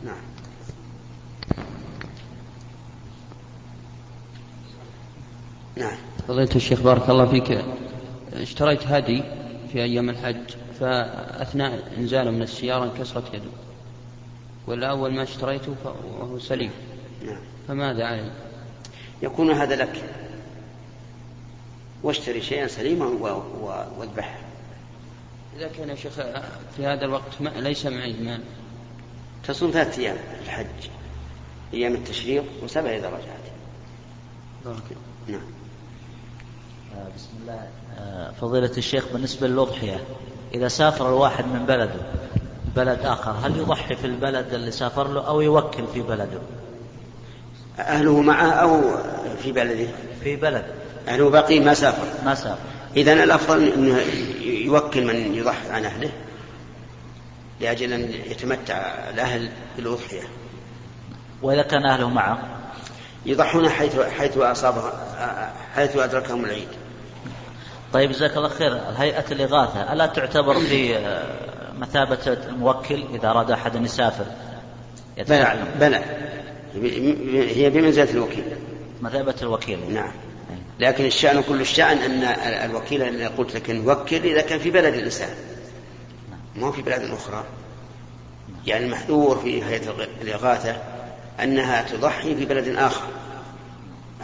نعم. 0.04 0.22
نعم. 5.76 5.96
فضيلة 6.28 6.56
الشيخ 6.56 6.80
بارك 6.80 7.10
الله 7.10 7.26
فيك. 7.26 7.64
اشتريت 8.32 8.86
هدي 8.86 9.22
في 9.72 9.82
أيام 9.82 10.10
الحج 10.10 10.50
فأثناء 10.80 11.92
إنزاله 11.98 12.30
من 12.30 12.42
السيارة 12.42 12.84
انكسرت 12.84 13.34
يده. 13.34 13.50
والأول 14.66 15.14
ما 15.14 15.22
اشتريته 15.22 15.74
وهو 16.20 16.38
سليم. 16.38 16.70
نعم. 17.26 17.40
فماذا 17.68 18.04
علي؟ 18.04 18.30
يكون 19.22 19.50
هذا 19.50 19.76
لك. 19.76 20.04
واشتري 22.02 22.42
شيئا 22.42 22.66
سليما 22.66 23.06
واذبحه 23.98 24.38
إذا 25.56 25.68
كان 25.68 25.88
يا 25.88 25.94
شيخ 25.94 26.12
في 26.76 26.86
هذا 26.86 27.04
الوقت 27.04 27.40
ما 27.40 27.48
ليس 27.48 27.86
معي 27.86 28.12
مال. 28.12 28.40
تصوم 29.48 29.70
ثلاثة 29.70 30.02
أيام 30.02 30.16
الحج. 30.44 30.88
أيام 31.74 31.94
التشريق 31.94 32.44
وسبع 32.62 32.96
إذا 32.96 33.08
رجعت. 33.08 33.52
بارك 34.64 34.82
نعم. 35.28 35.40
آه، 36.96 37.06
بسم 37.16 37.28
الله. 37.42 37.68
آه، 37.98 38.30
فضيلة 38.30 38.72
الشيخ 38.78 39.04
بالنسبة 39.12 39.46
للأضحية 39.48 40.04
إذا 40.54 40.68
سافر 40.68 41.08
الواحد 41.08 41.44
من 41.44 41.66
بلده 41.66 42.00
بلد 42.76 42.98
آخر 42.98 43.30
هل 43.30 43.56
يضحي 43.58 43.96
في 43.96 44.06
البلد 44.06 44.54
اللي 44.54 44.70
سافر 44.70 45.08
له 45.08 45.26
أو 45.26 45.40
يوكل 45.40 45.86
في 45.94 46.02
بلده؟ 46.02 46.40
أهله 47.78 48.20
معه 48.20 48.50
أو 48.50 48.96
في 49.42 49.52
بلده؟ 49.52 49.86
في 50.24 50.36
بلد. 50.36 50.64
أهله 51.08 51.30
باقي 51.30 51.60
ما 51.60 51.74
سافر. 51.74 52.06
ما 52.24 52.34
سافر. 52.34 52.58
إذا 52.96 53.12
الأفضل 53.12 53.68
أنه 53.68 54.00
يوكل 54.42 55.04
من 55.06 55.34
يضحي 55.34 55.70
عن 55.70 55.84
أهله 55.84 56.10
لأجل 57.60 57.92
أن 57.92 58.10
يتمتع 58.26 58.74
الأهل 59.14 59.48
بالأضحية. 59.76 60.22
وإذا 61.42 61.62
كان 61.62 61.86
أهله 61.86 62.08
معه؟ 62.08 62.38
يضحون 63.26 63.68
حيث 63.68 64.00
حيث 64.00 64.38
أصابه 64.38 64.92
حيث 65.74 65.96
أدركهم 65.96 66.44
العيد. 66.44 66.68
طيب 67.92 68.10
جزاك 68.10 68.36
الله 68.36 68.48
خير. 68.48 68.80
هيئة 68.96 69.24
الإغاثة 69.32 69.92
ألا 69.92 70.06
تعتبر 70.06 70.54
في 70.54 70.96
آه، 70.96 71.24
مثابة 71.78 72.18
الموكل 72.26 73.04
إذا 73.14 73.30
أراد 73.30 73.50
أحد 73.50 73.76
أن 73.76 73.84
يسافر؟ 73.84 74.24
يدفع 75.16 75.54
بلى 75.54 75.64
بلى. 75.80 76.02
هي 77.56 77.70
بمنزلة 77.70 78.10
الوكيل. 78.10 78.44
مثابة 79.00 79.34
الوكيل. 79.42 79.92
نعم. 79.94 80.12
لكن 80.80 81.04
الشأن 81.04 81.42
كل 81.42 81.60
الشأن 81.60 81.98
أن 81.98 82.22
الوكيل 82.70 83.02
اللي 83.02 83.26
قلت 83.26 83.54
لك 83.54 83.70
نوكل 83.70 84.16
إذا 84.16 84.40
كان 84.40 84.58
في 84.58 84.70
بلد 84.70 84.94
الإنسان. 84.94 85.28
ما 86.56 86.66
هو 86.66 86.72
في 86.72 86.82
بلاد 86.82 87.10
أخرى. 87.10 87.44
يعني 88.66 88.84
المحذور 88.84 89.38
في 89.38 89.64
هيئة 89.64 89.94
الإغاثة 90.22 90.82
أنها 91.42 91.82
تضحي 91.82 92.34
في 92.34 92.44
بلد 92.44 92.76
آخر. 92.76 93.06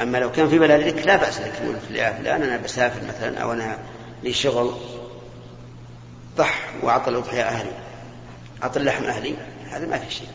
أما 0.02 0.18
لو 0.18 0.32
كان 0.32 0.48
في 0.48 0.58
بلدك 0.58 1.06
لا 1.06 1.16
بأس 1.16 1.40
لك. 1.40 1.52
تقول 1.52 1.76
فلان 1.88 2.42
أنا 2.42 2.56
بسافر 2.56 3.00
مثلا 3.08 3.38
أو 3.38 3.52
أنا 3.52 3.78
لي 4.22 4.32
شغل 4.32 4.72
ضح 6.36 6.74
وأعطى 6.82 7.10
الأضحية 7.10 7.42
أهلي. 7.42 7.72
أعطى 8.62 8.80
اللحم 8.80 9.04
أهلي. 9.04 9.34
هذا 9.70 9.86
ما 9.86 9.98
في 9.98 10.14
شيء. 10.14 10.28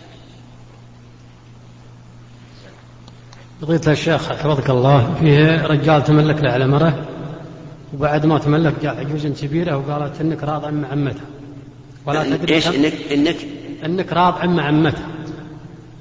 قضية 3.63 3.91
الشيخ 3.91 4.29
حفظك 4.29 4.69
الله 4.69 5.15
فيه 5.19 5.65
رجال 5.65 6.03
تملك 6.03 6.43
له 6.43 6.51
على 6.51 6.67
مرة 6.67 7.05
وبعد 7.93 8.25
ما 8.25 8.39
تملك 8.39 8.73
جاء 8.81 8.99
عجوز 8.99 9.27
كبيرة 9.27 9.77
وقالت 9.77 10.21
إنك 10.21 10.43
راض 10.43 10.65
عم 10.65 10.85
عمتها 10.85 11.25
ولا 12.05 12.23
تدري 12.23 12.55
إيش 12.55 12.67
كم؟ 12.67 12.73
إنك 12.73 12.93
إنك؟ 13.11 13.35
إنك 13.85 14.13
راض 14.13 14.37
عم 14.37 14.59
عمتها 14.59 15.07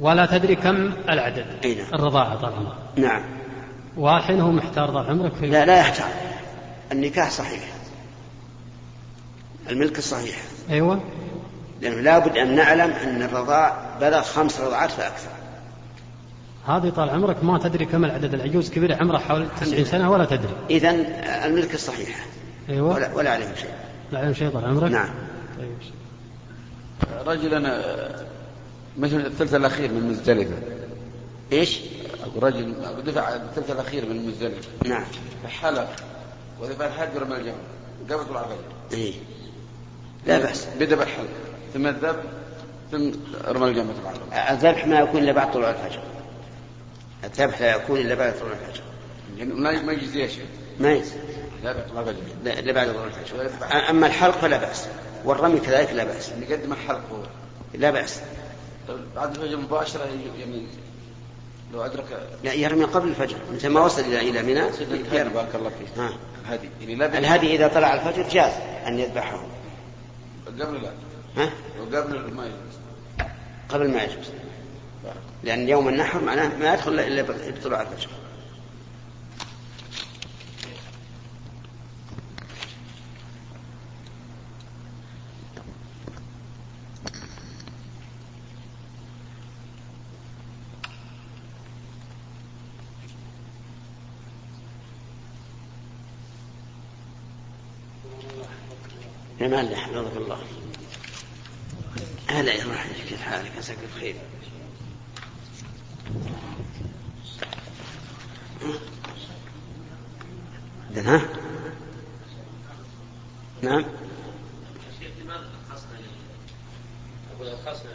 ولا 0.01 0.27
تدري 0.27 0.55
كم 0.55 0.93
العدد. 1.09 1.45
أي 1.65 1.75
نعم. 1.75 1.87
الرضاعة 1.95 2.37
طال 2.37 2.53
عمرك 2.53 2.75
نعم. 2.97 3.23
والحين 3.97 4.41
هو 4.41 4.51
محتار 4.51 4.89
طال 4.89 5.07
عمرك 5.07 5.33
في 5.35 5.47
لا 5.47 5.65
لا 5.67 5.79
يحتاج 5.79 6.11
النكاح 6.93 7.31
صحيح. 7.31 7.73
الملك 9.71 9.99
الصحيح 9.99 10.37
أيوه. 10.71 11.01
لأنه 11.81 12.01
لابد 12.01 12.37
أن 12.37 12.57
نعلم 12.57 12.91
أن 12.91 13.23
الرضاع 13.23 13.97
بلغ 14.01 14.23
خمس 14.23 14.61
رضعات 14.61 14.91
فأكثر. 14.91 15.42
هذه 16.67 16.91
طال 16.91 17.11
عمرك 17.11 17.45
ما 17.45 17.59
تدري 17.59 17.85
كم 17.85 18.05
العدد 18.05 18.35
العجوز 18.35 18.71
كبيرة 18.71 18.97
عمره 18.97 19.19
حوالي 19.19 19.47
90 19.61 19.85
سنة 19.85 20.11
ولا 20.11 20.25
تدري. 20.25 20.55
إذا 20.71 20.91
الملك 21.47 21.75
الصحيح. 21.75 22.27
أيوه. 22.69 22.95
ولا, 22.95 23.15
ولا 23.15 23.31
عليهم 23.31 23.55
شيء. 23.55 23.71
لا 24.13 24.19
علم 24.19 24.35
شيء 24.35 24.51
طال 24.51 24.65
عمرك؟ 24.65 24.91
نعم. 24.91 25.15
طيب. 25.59 25.77
رجل 27.27 27.55
أنا 27.55 27.83
مثل 28.99 29.17
الثلث 29.17 29.55
الأخير 29.55 29.93
من 29.93 30.09
مزدلفة. 30.09 30.55
إيش؟ 31.53 31.81
رجل 32.43 32.75
دفع 33.07 33.35
الثلث 33.35 33.71
الأخير 33.71 34.07
من 34.07 34.27
مزدلفة. 34.27 34.69
نعم. 34.87 35.05
حلق 35.47 35.89
ودفع 36.61 36.87
الحج 36.87 37.17
رمى 37.17 37.37
الجمل 37.37 37.55
قبل 38.11 38.25
طلوع 38.25 38.41
الفجر 38.41 38.99
إيه. 38.99 39.13
لا 40.27 40.39
بأس. 40.39 40.67
بدأ 40.81 40.97
بالحلق 40.97 41.29
ثم 41.75 41.87
الذبح 41.87 42.23
ثم 42.93 43.11
رمى 43.49 43.69
الجمل 43.69 43.95
طلوع 43.95 44.51
الذبح 44.51 44.87
ما 44.87 45.01
يكون 45.01 45.23
إلا 45.23 45.33
بعد 45.33 45.53
طلوع 45.53 45.71
الفجر. 45.71 46.03
الذبح 47.25 47.61
لا 47.61 47.77
يكون 47.77 48.01
إلا 48.01 48.15
بعد 48.15 48.39
طلوع 48.39 48.53
الفجر. 48.53 48.83
يعني 49.39 49.55
ما 49.55 49.83
ما 49.83 49.93
يجزي 49.93 50.29
شيء 50.29 50.47
ما 50.81 50.93
يجزي 50.93 51.17
لا 51.65 51.73
بعد 52.73 52.93
طلوع 52.93 53.05
الفجر. 53.07 53.51
أما 53.91 54.07
الحلق 54.07 54.39
فلا 54.39 54.57
بأس. 54.57 54.87
والرمي 55.25 55.61
كذلك 55.61 55.93
لا 55.93 56.05
بأس. 56.05 56.33
يقدم 56.49 56.73
الحلق 56.73 57.01
هو. 57.13 57.23
لا 57.75 57.91
بأس. 57.91 58.21
طيب 58.89 58.99
بعد 59.17 59.37
الفجر 59.37 59.57
مباشرة 59.57 60.05
يعني 60.39 60.67
لو 61.73 61.83
أدرك 61.83 62.29
لا 62.45 62.53
يرمي 62.53 62.85
قبل 62.85 63.09
الفجر. 63.09 63.37
متى 63.53 63.69
ما 63.69 63.81
وصل 63.81 64.03
إلى 64.03 64.21
إلى 64.21 64.43
منى. 64.43 64.63
بارك 65.35 65.55
الله 65.55 65.71
فيك. 65.71 65.99
ها. 65.99 66.13
الهدي 66.47 66.69
يعني 66.81 66.95
لا 66.95 67.19
الهدي 67.19 67.55
إذا 67.57 67.69
طلع 67.69 67.95
الفجر 67.95 68.29
جاز 68.29 68.53
أن 68.87 68.99
يذبحه. 68.99 69.47
قبل 70.47 70.83
لا. 70.83 70.91
ها؟ 71.37 71.51
وقبل 71.81 72.35
ما 72.35 72.47
يجوز. 72.47 72.77
قبل 73.69 73.91
ما 73.91 74.03
يجوز. 74.03 74.31
لأن 75.45 75.69
يوم 75.69 75.89
النحر 75.89 76.21
معناه 76.21 76.59
ما 76.59 76.75
يدخل 76.75 76.99
إلا 77.01 77.23
بطلوع 77.23 77.83
الفجر. 77.83 78.09
جمال 99.41 99.77
حفظك 99.77 100.17
الله. 100.17 100.39
هلا 102.29 102.53
يا 102.53 102.65
روحي 102.65 102.89
كيف 103.09 103.23
حالك؟ 103.23 103.53
عساك 103.59 103.77
بخير. 103.97 104.15
إذن 110.91 111.07
ها 111.07 111.21
نعم. 113.63 113.85
أرخصنا 117.41 117.91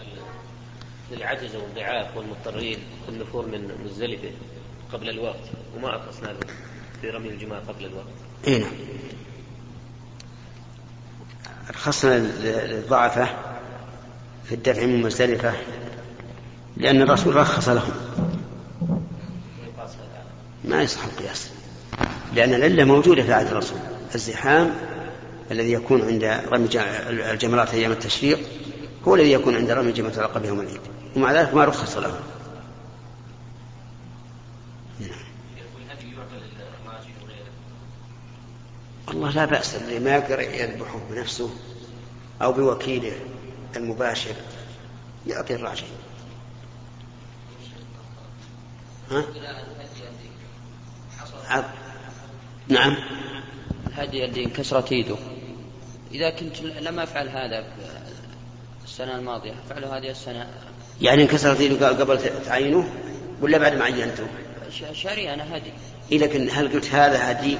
للعجز 1.11 1.55
والضعاف 1.55 2.17
والمضطرين 2.17 2.79
والنفور 3.07 3.45
من 3.45 3.71
مزدلفة 3.85 4.31
قبل 4.93 5.09
الوقت 5.09 5.43
وما 5.75 5.95
أرخصنا 5.95 6.27
لهم 6.27 6.55
في 7.01 7.09
رمي 7.09 7.29
الجماع 7.29 7.59
قبل 7.59 7.85
الوقت. 7.85 8.07
إي 8.47 8.59
نعم. 8.59 8.71
رخصنا 11.69 12.17
للضعفة 12.67 13.25
في 14.45 14.55
الدفع 14.55 14.85
من 14.85 15.01
مزدلفة 15.01 15.53
لأن 16.77 17.01
الرسول 17.01 17.35
رخص 17.35 17.69
لهم. 17.69 18.26
ما 20.77 20.83
يصح 20.83 21.03
القياس 21.03 21.49
لأن 22.33 22.53
العلة 22.53 22.83
موجودة 22.83 23.23
في 23.23 23.33
عهد 23.33 23.47
الرسول. 23.47 23.77
الزحام 24.15 24.75
الذي 25.51 25.71
يكون 25.71 26.01
عند 26.01 26.23
رمي 26.23 26.69
الجمرات 27.31 27.73
أيام 27.73 27.91
التشريق 27.91 28.39
هو 29.07 29.15
الذي 29.15 29.31
يكون 29.31 29.55
عند 29.55 29.71
رمي 29.71 29.91
جمرة 29.91 30.13
العقبة 30.17 30.47
يوم 30.47 30.59
العيد 30.59 30.81
ومع 31.15 31.31
ذلك 31.31 31.53
ما 31.53 31.65
رخص 31.65 31.97
له. 31.97 32.19
والله 39.07 39.29
لا 39.29 39.45
بأس 39.45 39.75
اللي 39.75 39.99
ما 39.99 40.15
يقدر 40.15 40.39
يذبحه 40.39 40.99
بنفسه 41.09 41.49
أو 42.41 42.51
بوكيله 42.51 43.13
المباشر 43.75 44.35
يعطي 45.27 45.55
الراجل 45.55 45.87
ها؟ 49.11 49.23
عب. 51.49 51.65
نعم 52.67 52.95
الهدي 53.87 54.25
اللي 54.25 54.43
انكسرت 54.43 54.91
ايده 54.91 55.15
إذا 56.11 56.29
كنت 56.29 56.61
لم 56.61 56.99
أفعل 56.99 57.29
هذا 57.29 57.65
السنة 58.83 59.15
الماضية 59.15 59.53
افعله 59.65 59.97
هذه 59.97 60.09
السنة 60.09 60.47
يعني 61.01 61.21
انكسرت 61.21 61.59
ايده 61.59 61.87
قبل 61.87 62.19
تعينه 62.45 62.89
ولا 63.41 63.57
بعد 63.57 63.75
ما 63.75 63.83
عينته؟ 63.83 64.27
شاري 64.93 65.33
أنا 65.33 65.57
هدي 65.57 65.71
إيه 66.11 66.19
لكن 66.19 66.49
هل 66.51 66.73
قلت 66.73 66.93
هذا 66.93 67.31
هدي؟ 67.31 67.57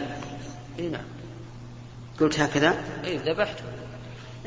اي 0.80 0.88
نعم 0.88 1.06
قلت 2.20 2.40
هكذا؟ 2.40 2.76
اي 3.06 3.18
ذبحته 3.18 3.64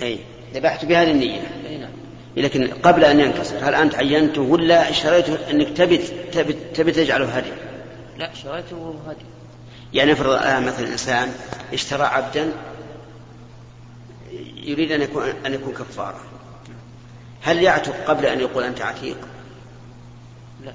اي 0.02 0.18
ذبحت 0.54 0.85
بهذه 0.85 1.11
النية 1.11 1.40
اي 1.68 1.78
نعم 1.78 1.90
لكن 2.37 2.68
قبل 2.68 3.04
أن 3.04 3.20
ينكسر 3.20 3.59
هل 3.62 3.75
أنت 3.75 3.94
عينته 3.94 4.40
ولا 4.40 4.90
اشتريته 4.90 5.50
أنك 5.50 5.76
تبي 5.76 5.99
تبي 6.32 6.52
تبي 6.75 6.92
تجعله 6.92 7.26
هدي؟ 7.26 7.50
لا 8.20 8.34
شريته 8.34 8.94
هدي 9.06 9.24
يعني 9.94 10.12
افرض 10.12 10.30
الآن 10.30 10.66
مثلا 10.66 10.88
إنسان 10.88 11.32
اشترى 11.72 12.02
عبدا 12.02 12.52
يريد 14.56 14.92
أن 14.92 15.02
يكون 15.02 15.22
أن 15.46 15.54
يكون 15.54 15.74
كفارة. 15.74 16.20
هل 17.42 17.62
يعتق 17.62 18.04
قبل 18.06 18.26
أن 18.26 18.40
يقول 18.40 18.64
أنت 18.64 18.80
عتيق؟ 18.80 19.16
لا. 20.64 20.72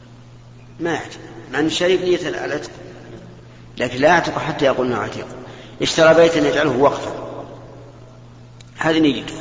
ما 0.79 0.93
يعتق. 0.93 1.19
مع 1.53 1.59
أن 1.59 1.65
الشريك 1.65 2.01
نية 2.01 2.29
العتق 2.29 2.71
لكن 3.77 4.01
لا 4.01 4.07
يعتق 4.07 4.37
حتى 4.37 4.65
يقول 4.65 4.87
أنه 4.87 4.97
عتيق. 4.97 5.27
اشترى 5.81 6.13
بيتا 6.13 6.47
يجعله 6.47 6.77
وقفا. 6.77 7.45
هذه 8.77 8.99
نيته 8.99 9.35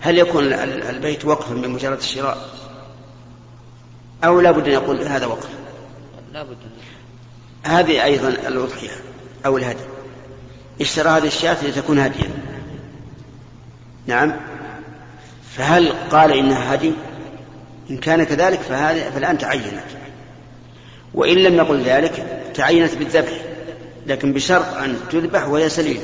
هل 0.00 0.18
يكون 0.18 0.52
البيت 0.52 1.24
وقفا 1.24 1.54
بمجرد 1.54 1.98
الشراء؟ 1.98 2.48
أو 4.24 4.40
لا 4.40 4.50
بد 4.50 4.66
أن 4.66 4.72
يقول 4.72 5.02
هذا 5.02 5.26
وقف 5.26 5.48
لا 6.32 6.42
بد 6.42 6.56
هذه 7.68 8.04
أيضا 8.04 8.28
الأضحية 8.28 8.90
أو 9.46 9.58
الهدي. 9.58 9.84
اشترى 10.80 11.08
هذه 11.08 11.26
الشاة 11.26 11.64
لتكون 11.64 11.98
هديا 11.98 12.30
نعم. 14.06 14.36
فهل 15.50 15.92
قال 16.10 16.32
إنها 16.32 16.74
هدي؟ 16.74 16.92
إن 17.90 17.96
كان 17.96 18.24
كذلك 18.24 18.60
فهذه 18.60 19.10
فالآن 19.10 19.38
تعينت. 19.38 19.84
وإن 21.14 21.36
لم 21.36 21.54
يقل 21.54 21.82
ذلك 21.82 22.42
تعينت 22.54 22.94
بالذبح 22.94 23.40
لكن 24.06 24.32
بشرط 24.32 24.74
أن 24.74 24.96
تذبح 25.10 25.48
وهي 25.48 25.68
سليمة. 25.68 26.02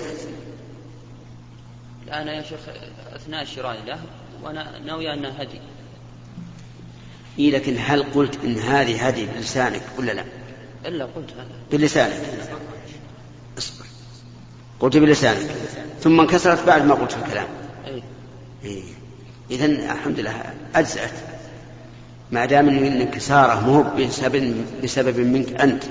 الآن 2.06 2.28
يا 2.28 2.42
شيخ 2.42 2.60
أثناء 3.16 3.44
شرائي 3.44 3.84
له 3.86 3.98
وأنا 4.42 4.78
ناوي 4.86 5.12
أنها 5.12 5.42
هدي. 5.42 5.60
إيه 7.38 7.50
لكن 7.50 7.76
هل 7.78 8.02
قلت 8.02 8.38
إن 8.44 8.58
هذه 8.58 9.06
هدي 9.06 9.26
بلسانك 9.26 9.82
ولا 9.98 10.12
لا؟ 10.12 10.24
إلا 10.86 11.04
قلت 11.04 11.30
هذا. 11.32 11.46
بلسانك. 11.72 12.20
اصبر. 13.58 13.84
قلت 14.80 14.96
بلسانك. 14.96 15.50
ثم 16.00 16.20
انكسرت 16.20 16.66
بعد 16.66 16.84
ما 16.84 16.94
قلت 16.94 17.12
في 17.12 17.18
الكلام. 17.18 17.46
أي 17.86 18.02
إيه. 18.64 18.82
إذا 19.50 19.66
الحمد 19.66 20.20
لله 20.20 20.54
أجزأت. 20.74 21.12
ما 22.30 22.46
دام 22.46 22.68
إن 22.68 23.00
انكساره 23.00 23.60
مو 23.60 23.82
بسبب 23.82 24.64
بسبب 24.82 25.20
منك 25.20 25.60
أنت. 25.60 25.84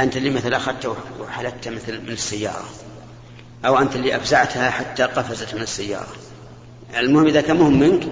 أنت 0.00 0.16
اللي 0.16 0.30
مثل 0.30 0.54
اخذته 0.54 0.96
وحلت 1.20 1.68
مثل 1.68 2.00
من 2.00 2.12
السيارة. 2.12 2.64
أو 3.66 3.78
أنت 3.78 3.96
اللي 3.96 4.16
أفزعتها 4.16 4.70
حتى 4.70 5.02
قفزت 5.02 5.54
من 5.54 5.62
السيارة. 5.62 6.12
المهم 6.98 7.26
إذا 7.26 7.40
كان 7.40 7.56
مهم 7.56 7.80
منك 7.80 8.02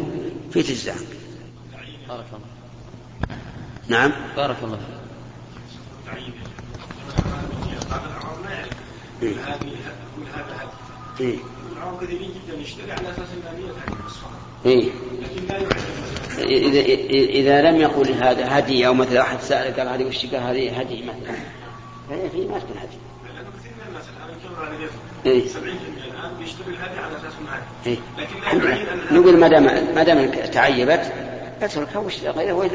في 0.52 0.62
تجزع 0.62 0.94
بارك 2.08 2.24
الله 2.32 2.46
نعم. 3.88 4.12
بارك 4.36 4.56
الله 4.62 4.76
فيك. 4.76 5.01
إيه. 9.22 9.36
إيه. 14.66 14.88
انها 15.38 15.56
إيه. 15.56 15.56
لا 15.56 15.56
يعلم 15.56 15.68
إذا, 16.38 16.80
إذا 17.10 17.62
لم 17.62 17.76
يقل 17.76 18.12
هذا 18.12 18.58
هدي 18.58 18.86
أو 18.86 18.94
مثلا 18.94 19.22
أحد 19.22 19.40
سأل 19.40 19.76
قال 19.76 19.88
هذه 19.88 20.04
وش 20.04 20.26
قال 20.26 20.42
هذه 20.42 20.80
هدي 20.80 21.02
مثلا 21.02 21.36
فهي 22.08 22.30
في 22.30 22.46
ما 22.46 22.58
تكون 22.58 22.76
هدي 22.78 22.96
إيه. 25.26 25.48
70% 25.48 25.56
الان 25.56 26.34
بيشتري 26.38 26.68
الهدي 26.68 26.98
على 26.98 27.16
أساس 27.16 27.32
انه 27.40 27.50
هدي 27.50 27.64
إيه. 27.86 29.18
نقول 29.18 29.36
ما 29.36 29.48
دام 29.48 29.94
ما 29.94 30.02
دام 30.02 30.30
تعيبت 30.30 31.12
اتركها 31.62 31.98
وش 31.98 32.20
غيره 32.20 32.70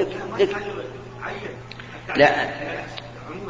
لا 2.15 2.49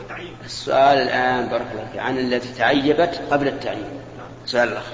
التعيين. 0.07 0.35
السؤال 0.45 0.97
الآن 0.97 1.47
بارك 1.47 1.67
الله 1.71 1.87
فيك 1.91 2.01
عن 2.01 2.17
التي 2.17 2.53
تعيبت 2.53 3.21
قبل 3.31 3.47
التعيين. 3.47 4.01
سؤال 4.45 4.69
الأخ. 4.69 4.85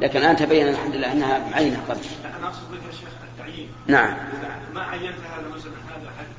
لكن 0.00 0.18
الآن 0.18 0.36
تبين 0.36 0.68
الحمد 0.68 0.96
لله 0.96 1.12
أنها 1.12 1.38
معينة 1.50 1.78
قبل. 1.88 2.00
لا 2.22 2.38
أنا 2.38 2.46
أقصد 2.46 2.70
بك 2.72 2.78
يا 2.86 2.92
شيخ 2.92 3.08
التعيين. 3.32 3.68
نعم. 3.86 4.16
ما 4.74 4.82
عينت 4.82 5.04
هذا 5.04 5.48
مثلا 5.48 5.72
هذا 5.88 6.10
هدي 6.18 6.34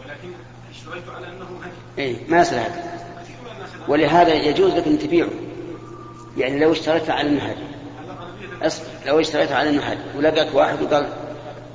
ولكن 0.00 0.28
اشتريت 0.70 1.08
على 1.16 1.26
أنه 1.26 1.44
هدي 1.44 2.02
إيه 2.02 2.16
ما 2.16 2.22
الناس 2.22 2.52
الان 2.52 2.72
ولهذا 3.88 4.34
يجوز 4.34 4.72
لك 4.72 4.86
أن 4.86 4.98
تبيعه. 4.98 5.30
يعني 6.36 6.58
لو 6.58 6.72
اشتريته 6.72 7.12
على 7.12 7.28
أنه 7.28 7.42
هدي. 7.42 7.64
لو 9.06 9.20
اشتريته 9.20 9.54
على 9.54 9.70
أنه 9.70 9.82
هدي. 9.82 10.00
ولقاك 10.16 10.54
واحد 10.54 10.82
وقال 10.82 11.08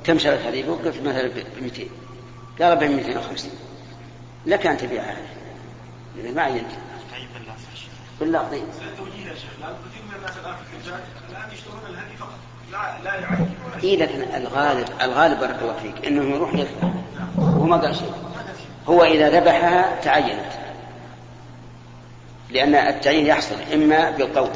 كم 0.04 0.18
شريت 0.18 0.40
هذه 0.40 0.64
قلت 0.84 1.00
مثلا 1.00 1.28
ب 1.28 1.62
200 1.62 1.82
قال 2.60 2.76
ب 2.76 2.82
250 2.82 3.50
لك 4.46 4.66
أن 4.66 4.76
تبيعها. 4.76 5.10
هذه 5.12 5.39
لأن 6.16 6.34
ما 6.34 6.42
عينت 6.42 6.70
تعيين 7.10 7.28
بالله 7.34 7.54
بالله 8.20 8.50
طيب. 8.50 8.62
كثير 9.62 10.02
من 10.08 10.14
الناس 10.16 10.32
الآن 10.44 10.54
في 10.54 10.76
الحجاج 10.76 11.00
الآن 11.30 11.52
يشترون 11.52 11.80
الهدي 11.90 12.16
فقط. 12.16 12.38
لا 12.72 12.98
لا 13.04 13.14
يعين 13.14 13.54
ولا 13.66 13.82
إيه 13.82 13.96
لكن 13.96 14.22
الغالب 14.34 14.88
الغالب 15.02 15.40
بارك 15.40 15.62
الله 15.62 15.74
فيك 15.82 16.06
إنه 16.06 16.34
يروح 16.34 16.54
يذبح 16.54 16.92
وهو 17.38 17.64
ما 17.64 17.76
قال 17.76 17.96
شيء. 17.96 18.12
هو 18.88 19.04
إذا 19.04 19.40
ذبحها 19.40 20.00
تعينت. 20.00 20.52
لأن 22.50 22.74
التعيين 22.74 23.26
يحصل 23.26 23.56
إما 23.74 24.10
بالقول 24.10 24.50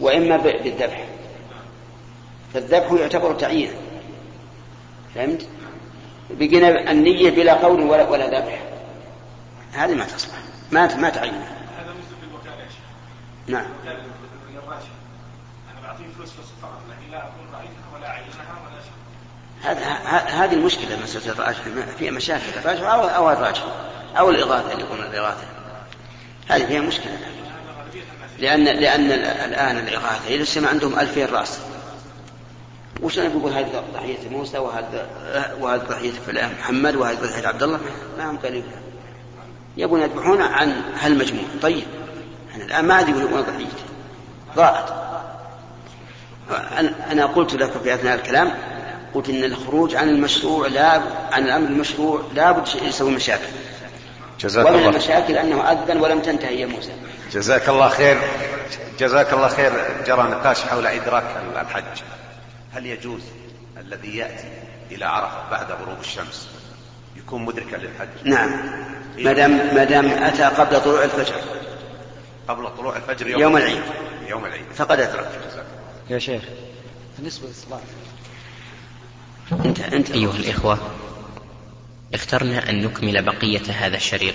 وإما 0.00 0.36
بالذبح. 0.36 1.04
فالذبح 2.54 2.92
يعتبر 2.92 3.34
تعيينا 3.34 3.74
فهمت؟ 5.14 5.46
بقينا 6.30 6.90
النية 6.90 7.30
بلا 7.30 7.54
قول 7.54 7.82
ولا 7.82 8.10
ولا 8.10 8.26
ذبح. 8.26 8.73
هذه 9.74 9.94
ما 9.94 10.04
تصلح. 10.04 10.34
ما 10.72 10.94
ما 10.94 11.10
تعين. 11.10 11.32
هذا 11.34 11.90
مثل 11.90 12.14
في 12.20 12.26
الوكالة 12.30 12.62
يا 12.62 12.68
شيخ. 12.68 12.78
نعم. 13.46 13.66
أنا 15.70 15.80
بعطيه 15.82 16.04
فلوس 16.16 16.28
بس 16.28 16.46
فقط 16.62 16.80
لكن 16.90 17.10
لا 17.12 17.18
اكون 17.18 17.46
رأيتها 17.54 17.94
ولا 17.94 18.08
أعينها 18.08 18.60
ولا 18.66 18.80
شيء. 18.82 20.42
هذه 20.44 20.54
المشكلة 20.54 20.98
مسألة 21.02 21.32
الراجح 21.32 21.60
فيها 21.98 22.10
مشاكل 22.10 22.42
الراجح 22.56 22.82
أو 22.82 23.00
أو 23.08 23.30
الراجح 23.30 23.62
أو 24.18 24.30
الإغاثة 24.30 24.72
اللي 24.72 24.84
يقولون 24.84 25.06
الإغاثة. 25.06 25.46
هذه 26.48 26.66
فيها 26.66 26.80
مشكلة. 26.80 27.18
لأن 28.38 28.64
لأن 28.64 29.12
ال- 29.12 29.24
الآن 29.24 29.78
الإغاثة 29.78 30.30
يرسم 30.30 30.66
عندهم 30.66 30.98
ألفين 30.98 31.26
رأس 31.26 31.58
وش 33.02 33.18
أنا 33.18 33.28
بقول 33.28 33.52
هذه 33.52 33.84
ضحية 33.94 34.28
موسى 34.30 34.58
وهذا 34.58 35.08
وهذه 35.60 35.80
ضحية 35.80 36.10
فلان 36.26 36.52
محمد 36.60 36.96
وهذه 36.96 37.16
ضحية 37.16 37.46
عبد 37.48 37.62
الله؟ 37.62 37.80
ما 38.18 38.30
هم 38.30 38.38
قالوا 38.38 38.62
يبون 39.76 40.02
يذبحون 40.02 40.42
عن 40.42 40.82
هالمجموع. 41.00 41.44
طيب. 41.62 41.84
إحنا 42.50 42.64
الآن 42.64 42.84
ما 42.84 42.94
عاد 42.94 43.08
يقولون 43.08 43.40
ضحية 43.40 43.66
ضاعت. 44.56 44.88
أنا- 46.50 47.10
أنا 47.10 47.26
قلت 47.26 47.54
لك 47.54 47.70
في 47.82 47.94
أثناء 47.94 48.14
الكلام 48.14 48.54
قلت 49.14 49.28
إن 49.28 49.44
الخروج 49.44 49.94
عن 49.94 50.08
المشروع 50.08 50.66
لا 50.66 50.90
عن 51.32 51.42
الأمر 51.44 51.68
المشروع 51.68 52.22
لا 52.34 52.52
بد 52.52 52.68
يسوي 52.82 53.10
مشاكل. 53.10 53.42
جزاك 54.40 54.66
ومن 54.66 54.74
الله. 54.78 54.88
المشاكل 54.90 55.36
أنه 55.36 55.62
أذن 55.72 55.96
ولم 55.96 56.20
تنتهي 56.20 56.60
يا 56.60 56.66
موسى. 56.66 56.92
جزاك 57.32 57.68
الله 57.68 57.88
خير. 57.88 58.18
جزاك 58.98 59.32
الله 59.32 59.48
خير. 59.48 59.72
جرى 60.06 60.22
نقاش 60.22 60.60
حول 60.62 60.86
إدراك 60.86 61.24
الحج. 61.60 62.02
هل 62.74 62.86
يجوز 62.86 63.20
الذي 63.80 64.16
يأتي 64.16 64.48
إلى 64.90 65.04
عرفة 65.04 65.50
بعد 65.50 65.72
غروب 65.72 66.00
الشمس 66.00 66.48
يكون 67.16 67.44
مدركا 67.44 67.76
للحج؟ 67.76 68.08
نعم. 68.24 68.50
ما 69.18 69.32
دام 69.32 69.50
ما 69.74 69.84
دام 69.84 70.06
أتى 70.06 70.42
قبل 70.44 70.80
طلوع 70.80 71.04
الفجر. 71.04 71.34
قبل 72.48 72.76
طلوع 72.76 72.96
الفجر 72.96 73.26
يوم, 73.26 73.40
يوم 73.40 73.56
العيد. 73.56 73.82
يوم 74.26 74.44
العيد. 74.44 74.64
فقد 74.74 75.00
أدرك 75.00 75.30
يا 76.10 76.18
شيخ. 76.18 76.42
بالنسبة 77.18 77.46
للصلاة. 77.48 77.80
انت 79.64 79.80
أنت. 79.80 80.10
أيها 80.10 80.30
الإخوة 80.36 80.78
اخترنا 82.14 82.70
أن 82.70 82.84
نكمل 82.84 83.22
بقية 83.22 83.62
هذا 83.72 83.96
الشريط 83.96 84.34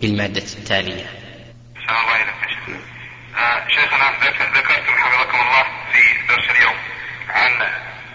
بالمادة 0.00 0.42
التالية. 0.58 1.04
أحسن 1.76 1.94
الله 1.94 2.16
إليك 2.16 2.34
يا 2.42 2.48
شيخ. 2.48 2.76
آه، 3.36 3.68
شيخنا 3.68 4.10
ذك- 4.24 4.56
ذكرتم 4.56 4.92
حفظكم 4.92 5.38
الله 5.40 5.62
في 5.92 6.26
درس 6.34 6.50
اليوم 6.56 6.74
عن 7.28 7.50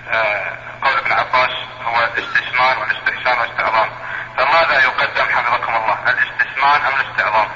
آه، 0.08 0.58
قول 0.84 0.98
ابن 0.98 1.12
عباس 1.12 1.50
هو 1.82 2.10
الاستثمان 2.18 2.78
والاستحسان 2.78 3.40
والاستعظام 3.40 3.90
فماذا 4.38 4.80
يقدم 4.84 5.30
حفظكم 5.30 5.74
الله؟ 5.76 5.94
الاستثمان 6.04 6.82
أم 6.82 6.94
الاستعظام 7.02 7.48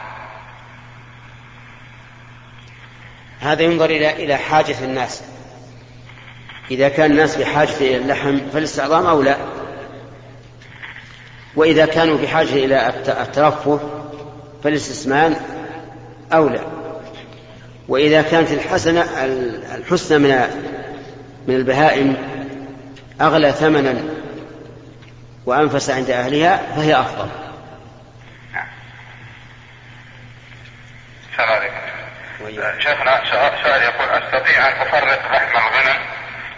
هذا 3.40 3.62
ينظر 3.62 3.86
إلى 3.86 4.24
إلى 4.24 4.38
حاجة 4.38 4.76
الناس. 4.84 5.24
إذا 6.72 6.90
كان 6.90 7.12
الناس 7.12 7.36
بحاجة 7.36 7.78
إلى 7.80 7.98
اللحم 7.98 8.38
فالاستعظام 8.54 9.06
أولى. 9.06 9.38
وإذا 11.56 11.86
كانوا 11.86 12.18
بحاجة 12.18 12.54
إلى 12.54 12.88
الت- 12.88 13.10
الترفه 13.10 13.80
فالاستثمان 14.64 15.36
أولى. 16.34 16.60
وإذا 17.88 18.22
كانت 18.22 18.52
الحسنة 18.52 19.02
ال- 19.02 19.64
الحسنى 19.66 20.18
من 20.18 20.48
من 21.48 21.56
البهائم 21.56 22.18
أغلى 23.22 23.52
ثمنا 23.52 24.04
وأنفس 25.48 25.90
عند 25.90 26.10
أهلها 26.10 26.58
فهي 26.76 27.00
أفضل. 27.00 27.30
السلام 31.32 31.50
عليكم 31.50 31.76
آه، 32.62 32.80
شيخنا 32.80 33.22
سؤال 33.64 33.82
يقول 33.84 34.10
أستطيع 34.10 34.68
أن 34.68 34.74
أفرق 34.88 35.32
لحم 35.32 35.58
الغنم 35.58 36.00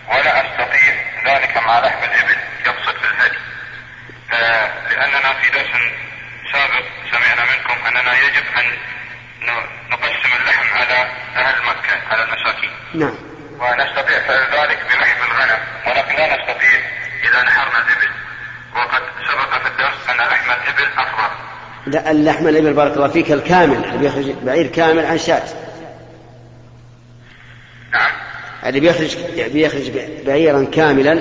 ولا 0.10 0.40
أستطيع 0.42 0.94
ذلك 1.28 1.58
مع 1.58 1.80
لحم 1.80 2.04
الإبل 2.04 2.38
يقصد 2.66 2.96
في 2.98 3.06
الهدي 3.12 3.38
آه، 4.34 4.70
لأننا 4.90 5.34
في 5.34 5.50
درس 5.52 5.72
سابق 6.54 6.86
سمعنا 7.12 7.42
منكم 7.52 7.86
أننا 7.88 8.14
يجب 8.20 8.44
أن 8.58 8.66
ن- 9.42 9.92
نقسم 9.92 10.34
اللحم 10.42 10.78
على 10.78 11.08
أهل 11.36 11.64
مكة 11.66 12.02
على 12.12 12.24
المساكين 12.24 12.72
نعم 12.94 13.16
ونستطيع 13.60 14.20
فعل 14.20 14.60
ذلك 14.60 14.80
بلحم 14.86 15.24
الغنم 15.32 15.60
ولكن 15.88 16.16
لا 16.16 16.36
نستطيع 16.36 16.80
إذا 17.24 17.44
نحرنا 17.44 17.78
الإبل 17.78 18.10
وقد 18.76 19.02
سبق 19.32 19.62
في 19.62 19.68
الدرس 19.68 20.10
أن 20.10 20.16
لحم 20.18 20.52
الإبل 20.52 20.88
أفضل 20.98 21.30
لا 21.88 22.12
اللحم 22.12 22.48
الإبل 22.48 22.74
بارك 22.74 22.96
الله 22.96 23.08
فيك 23.08 23.32
الكامل 23.32 23.86
اللي 23.86 23.98
بيخرج 23.98 24.32
بعير 24.46 24.68
كامل 24.68 25.06
عن 25.06 25.18
شاة 25.18 25.44
نعم. 27.94 28.12
اللي 28.66 28.80
بيخرج 28.80 29.18
بيخرج 29.54 29.92
بعيرا 30.26 30.68
كاملا 30.72 31.20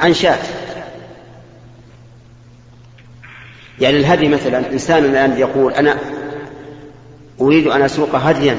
عن 0.00 0.14
شاة 0.14 0.38
يعني 3.80 3.96
الهدي 3.96 4.28
مثلا 4.28 4.72
إنسان 4.72 5.04
الآن 5.04 5.38
يقول 5.38 5.72
أنا 5.72 5.98
أريد 7.40 7.66
أن 7.66 7.82
أسوق 7.82 8.14
هديا 8.14 8.56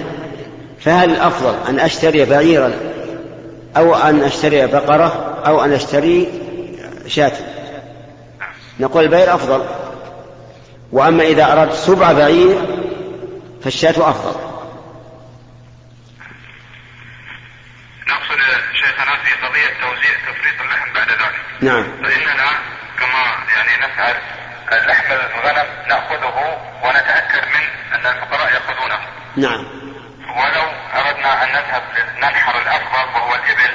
فهل 0.80 1.10
الأفضل 1.12 1.56
أن 1.69 1.80
أشتري 1.80 2.26
بعيرا 2.26 2.74
أو 3.78 3.95
أن 3.95 4.21
أشتري 4.21 4.67
بقرة 4.67 5.41
أو 5.45 5.63
أن 5.63 5.74
أشتري 5.74 6.28
شاة؟ 7.08 7.32
نقول 8.80 9.04
البعير 9.04 9.36
أفضل 9.36 9.65
وأما 10.91 11.24
إذا 11.24 11.54
أردت 11.54 11.74
سبع 11.74 12.13
بعير 12.13 12.62
فالشاة 13.63 14.10
أفضل. 14.10 14.39
نقصد 18.08 18.39
شيخنا 18.74 19.15
في 19.24 19.45
قضية 19.45 19.67
توزيع 19.82 20.13
تفريط 20.28 20.62
اللحم 20.62 20.93
بعد 20.93 21.10
ذلك. 21.10 21.41
نعم. 21.62 21.84
فإننا 21.84 22.50
كما 23.00 23.24
يعني 23.56 23.84
نفعل 23.84 24.15
لحم 24.88 25.13
الغنم 25.13 25.67
نأخذه 25.89 26.58
ونتأكد 26.84 27.43
من 27.48 27.93
أن 27.93 28.06
الفقراء 28.06 28.54
يأخذونه. 28.54 29.00
نعم. 29.38 29.65
ولو 30.28 30.67
أردنا 30.93 31.43
أن 31.43 31.50
نذهب 31.50 31.84
ننحر 32.17 32.62
الأفضل 32.62 33.15
وهو 33.15 33.36
الإبل 33.36 33.74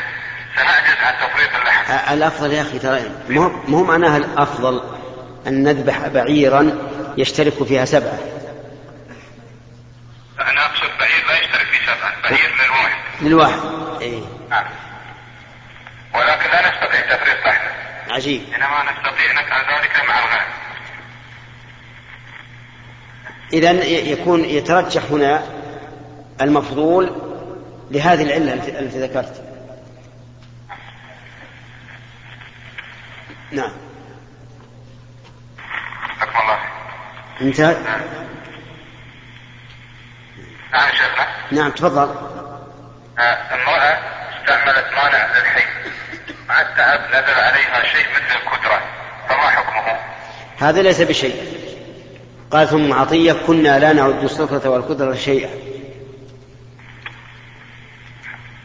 سنعجز 0.57 0.97
عن 1.03 1.15
تفريط 1.29 1.55
اللحم. 1.61 2.13
الأفضل 2.15 2.53
يا 2.53 2.63
أخي 2.63 2.79
ترى 2.79 3.01
مو 3.69 3.85
معناها 3.85 4.17
الأفضل 4.17 4.83
أن 5.47 5.63
نذبح 5.63 6.09
بعيرا 6.09 6.91
يشترك 7.21 7.65
فيها 7.65 7.85
سبعة. 7.85 8.19
أنا 10.41 10.67
أقصد 10.67 10.99
بعير 10.99 11.27
لا 11.29 11.39
يشترك 11.39 11.67
في 11.67 11.87
سبعة 11.87 12.23
بعير 12.23 12.51
للواحد. 12.55 13.23
للواحد 13.23 13.61
إيه. 14.01 14.21
نعم. 14.51 14.65
ولكن 16.15 16.51
لا 16.51 16.71
نستطيع 16.71 17.17
تفريط 17.17 17.47
لحمه 17.47 17.71
عجيب. 18.15 18.43
إنما 18.55 18.93
نستطيع 18.93 19.33
نفعل 19.33 19.81
ذلك 19.81 20.09
مع 20.09 20.19
الغنم. 20.19 20.51
إذا 23.53 23.71
يكون 23.85 24.45
يترجح 24.45 25.03
هنا 25.11 25.45
المفضول 26.41 27.17
لهذه 27.91 28.23
العلة 28.23 28.53
التي 28.53 28.79
التي 28.79 29.01
ذكرت. 29.01 29.45
نعم 33.53 33.73
حكم 36.19 36.39
الله 36.39 36.59
انتهى 37.41 37.77
نعم. 40.73 40.91
شيخنا 40.91 41.27
نعم 41.53 41.71
تفضل. 41.71 42.15
آه، 43.19 43.55
امرأة 43.55 43.99
استعملت 44.41 44.87
مانع 44.93 45.27
للحي. 45.27 45.65
مع 46.49 46.61
التعب 46.61 47.01
نزل 47.09 47.41
عليها 47.41 47.85
شيء 47.85 48.07
مثل 48.11 48.37
الكدرة. 48.37 48.83
فما 49.29 49.51
حكمه؟ 49.51 49.99
هذا 50.59 50.83
ليس 50.83 51.01
بشيء. 51.01 51.61
قال 52.51 52.69
ثم 52.69 52.93
عطية 52.93 53.33
كنا 53.33 53.79
لا 53.79 53.93
نعد 53.93 54.25
السفرة 54.25 54.69
والقدرة 54.69 55.15
شيئا. 55.15 55.51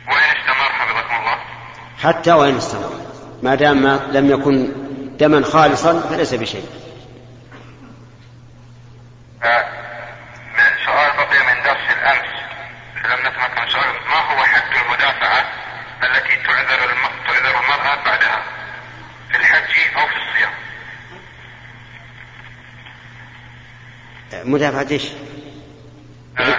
وإن 0.07 0.37
استمر 0.37 0.69
حفظكم 0.71 1.15
الله. 1.15 1.37
حتى 1.97 2.31
وإن 2.31 2.57
استمر. 2.57 2.91
ما 3.43 3.55
دام 3.55 3.81
ما 3.81 3.99
لم 4.11 4.31
يكن 4.31 4.71
دما 5.17 5.43
خالصا 5.43 5.99
فليس 5.99 6.33
بشيء. 6.33 6.65
آه، 9.43 9.65
من 10.57 10.85
سؤال 10.85 11.11
بقي 11.17 11.55
من 11.55 11.63
درس 11.63 11.97
الأمس 11.97 12.35
لم 13.05 13.19
نتمكن 13.27 13.71
سؤال 13.71 13.93
ما 14.09 14.15
هو 14.15 14.43
حد 14.43 14.77
المدافعة 14.85 15.45
التي 16.03 16.35
تعذر 16.35 16.89
الم... 16.89 17.03
تعذر 17.27 17.59
المرأة 17.59 18.03
بعدها 18.05 18.41
في 19.31 19.37
الحج 19.37 19.95
أو 19.97 20.07
في 20.07 20.15
الصيام 20.15 20.53
مدافعة 24.55 24.87
إيش؟ 24.91 25.03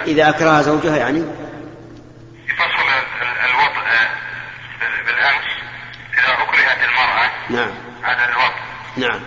إذا 0.06 0.28
أكره 0.28 0.62
زوجها 0.62 0.96
يعني؟ 0.96 1.20
فصل 2.58 2.88
ال- 3.22 3.50
الوضع 3.50 3.82
آه، 3.90 4.08
بال- 4.80 5.04
بالأمس 5.06 5.44
إذا 6.14 6.32
أكرهت 6.42 6.78
المرأة. 6.88 7.30
نعم. 7.50 7.74
على 8.04 8.24
الوضع 8.24 8.54
نعم. 8.96 9.20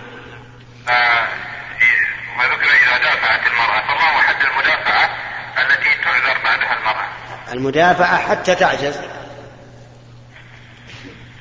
آه، 0.88 1.28
وذكر 2.38 2.64
إذا 2.66 2.98
دافعت 3.04 3.46
المرأة 3.46 3.80
فما 3.80 4.16
هو 4.16 4.20
حد 4.22 4.36
المدافعة 4.52 5.10
التي 5.58 5.88
تعذر 6.04 6.38
بعدها 6.44 6.78
المرأة؟ 6.78 7.06
المدافعة 7.52 8.18
حتى 8.28 8.54
تعجز. 8.54 9.00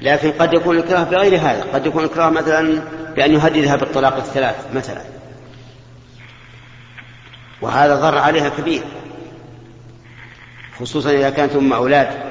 لكن 0.02 0.32
قد 0.32 0.54
يكون 0.54 0.78
الإكراه 0.78 1.04
بغير 1.04 1.36
هذا. 1.40 1.66
قد 1.74 1.86
يكون 1.86 2.04
الإكراه 2.04 2.30
مثلا 2.30 2.82
بأن 3.16 3.34
يهددها 3.34 3.76
بالطلاق 3.76 4.16
الثلاث 4.16 4.56
مثلا. 4.74 5.02
وهذا 7.62 7.96
ضر 7.96 8.18
عليها 8.18 8.50
كبير. 8.50 8.84
خصوصا 10.80 11.12
إذا 11.12 11.30
كانت 11.30 11.56
أم 11.56 11.74
أولاد. 11.74 12.30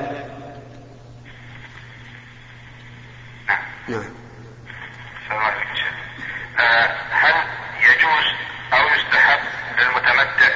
نعم. 3.89 4.05
السلام 5.23 5.39
عليكم. 5.39 5.69
آه، 6.59 6.95
هل 7.11 7.35
يجوز 7.81 8.27
أو 8.73 8.87
يستحب 8.97 9.41
للمتمتع 9.79 10.51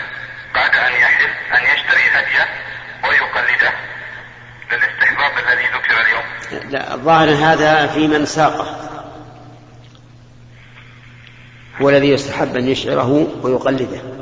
بعد 0.55 0.75
أن 0.75 0.93
يحل 0.93 1.25
أن 1.25 1.63
يشتري 1.65 2.03
هدية 2.13 2.49
ويقلده 3.05 3.73
للاستحباب 4.73 5.33
الذي 5.39 5.65
ذكر 5.67 6.01
اليوم؟ 6.01 6.71
لا 6.71 6.95
الظاهر 6.95 7.29
هذا 7.29 7.87
في 7.87 8.09
من 8.09 8.27
ساقه. 8.27 8.89
هو 11.83 11.91
الذي 11.91 12.09
يستحب 12.09 12.57
أن 12.57 12.69
يشعره 12.69 13.29
ويقلده. 13.43 14.22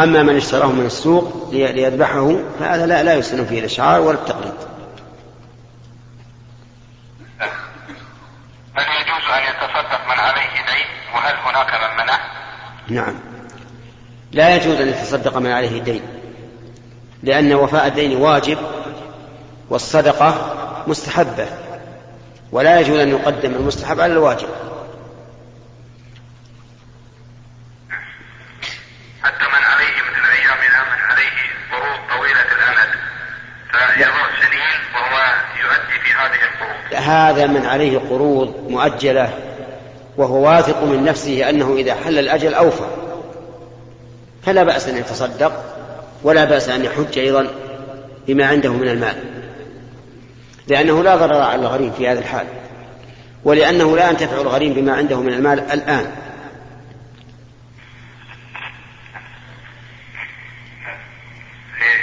أما 0.00 0.22
من 0.22 0.36
اشتراه 0.36 0.66
من 0.72 0.86
السوق 0.86 1.50
لي- 1.52 1.72
ليذبحه 1.72 2.36
فهذا 2.60 2.86
لا 2.86 3.02
لا 3.02 3.14
يسن 3.14 3.44
فيه 3.46 3.58
الإشعار 3.60 4.00
ولا 4.00 4.18
التقليد. 4.18 4.54
هل 8.74 8.84
يجوز 9.00 9.30
أن 9.32 9.42
يتصدق 9.42 10.04
من 10.06 10.18
عليه 10.20 10.50
دين 10.50 10.86
وهل 11.14 11.34
هناك 11.36 11.74
من 11.74 12.04
منع 12.04 12.18
نعم. 12.88 13.14
لا 14.32 14.56
يجوز 14.56 14.80
أن 14.80 14.88
يتصدق 14.88 15.36
من 15.36 15.50
عليه 15.52 15.78
الدين 15.78 16.02
لأن 17.22 17.52
وفاء 17.54 17.86
الدين 17.86 18.16
واجب 18.16 18.58
والصدقة 19.70 20.54
مستحبة 20.86 21.46
ولا 22.52 22.80
يجوز 22.80 22.98
أن 22.98 23.08
يقدم 23.08 23.54
المستحب 23.54 24.00
على 24.00 24.12
الواجب 24.12 24.48
حتى 29.22 29.44
من 29.44 29.64
عليه 29.64 29.94
مثل 30.10 30.30
أيامنا 30.30 30.82
من 30.82 31.00
عليه 31.10 31.30
قروض 31.72 31.98
طويلة 32.18 32.42
الأمد 32.42 32.88
فيضع 33.72 34.26
سنين 34.40 34.94
وهو 34.94 35.34
يؤدي 35.60 36.00
في 36.04 36.12
هذه 36.12 36.44
القروض 36.44 36.93
هذا 37.04 37.46
من 37.46 37.66
عليه 37.66 37.98
قروض 37.98 38.54
مؤجلة 38.68 39.30
وهو 40.16 40.48
واثق 40.48 40.84
من 40.84 41.04
نفسه 41.04 41.48
أنه 41.48 41.74
إذا 41.76 41.94
حل 41.94 42.18
الأجل 42.18 42.54
أوفى. 42.54 42.86
فلا 44.42 44.62
بأس 44.62 44.88
أن 44.88 44.96
يتصدق 44.96 45.52
ولا 46.22 46.44
بأس 46.44 46.68
أن 46.68 46.84
يحج 46.84 47.18
أيضا 47.18 47.46
بما 48.26 48.46
عنده 48.46 48.72
من 48.72 48.88
المال. 48.88 49.14
لأنه 50.68 51.02
لا 51.02 51.16
ضرر 51.16 51.42
على 51.42 51.62
الغريم 51.62 51.92
في 51.92 52.08
هذا 52.08 52.18
الحال 52.18 52.46
ولأنه 53.44 53.96
لا 53.96 54.10
ينتفع 54.10 54.40
الغريم 54.40 54.72
بما 54.72 54.92
عنده 54.92 55.20
من 55.20 55.32
المال 55.32 55.60
الآن 55.60 56.06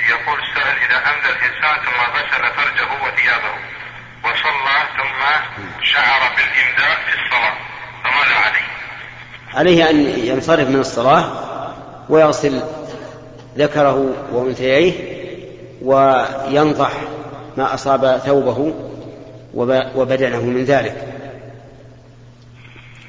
يقول 0.10 0.40
السائل 0.40 0.78
إذا 0.78 0.98
أمدى 0.98 1.30
الإنسان 1.30 1.76
ثم 1.86 2.00
غسل 2.16 2.54
فرجه 2.56 3.04
وثيابه 3.04 3.54
وصلى 4.24 4.78
ثم 4.98 5.22
شعر 5.94 6.32
بالإمداء 6.36 6.98
في 7.06 7.14
الصلاة 7.26 7.54
فماذا 8.04 8.36
عليه؟ 8.36 8.66
عليه 9.54 9.90
أن 9.90 9.96
ينصرف 10.26 10.70
من 10.70 10.80
الصلاة 10.80 11.32
ويغسل 12.10 12.62
ذكره 13.58 14.14
وأنثييه 14.32 14.94
وينضح 15.82 16.92
ما 17.58 17.74
أصاب 17.74 18.18
ثوبه 18.18 18.74
وبدنه 19.96 20.42
من 20.42 20.66
ذلك 20.66 21.08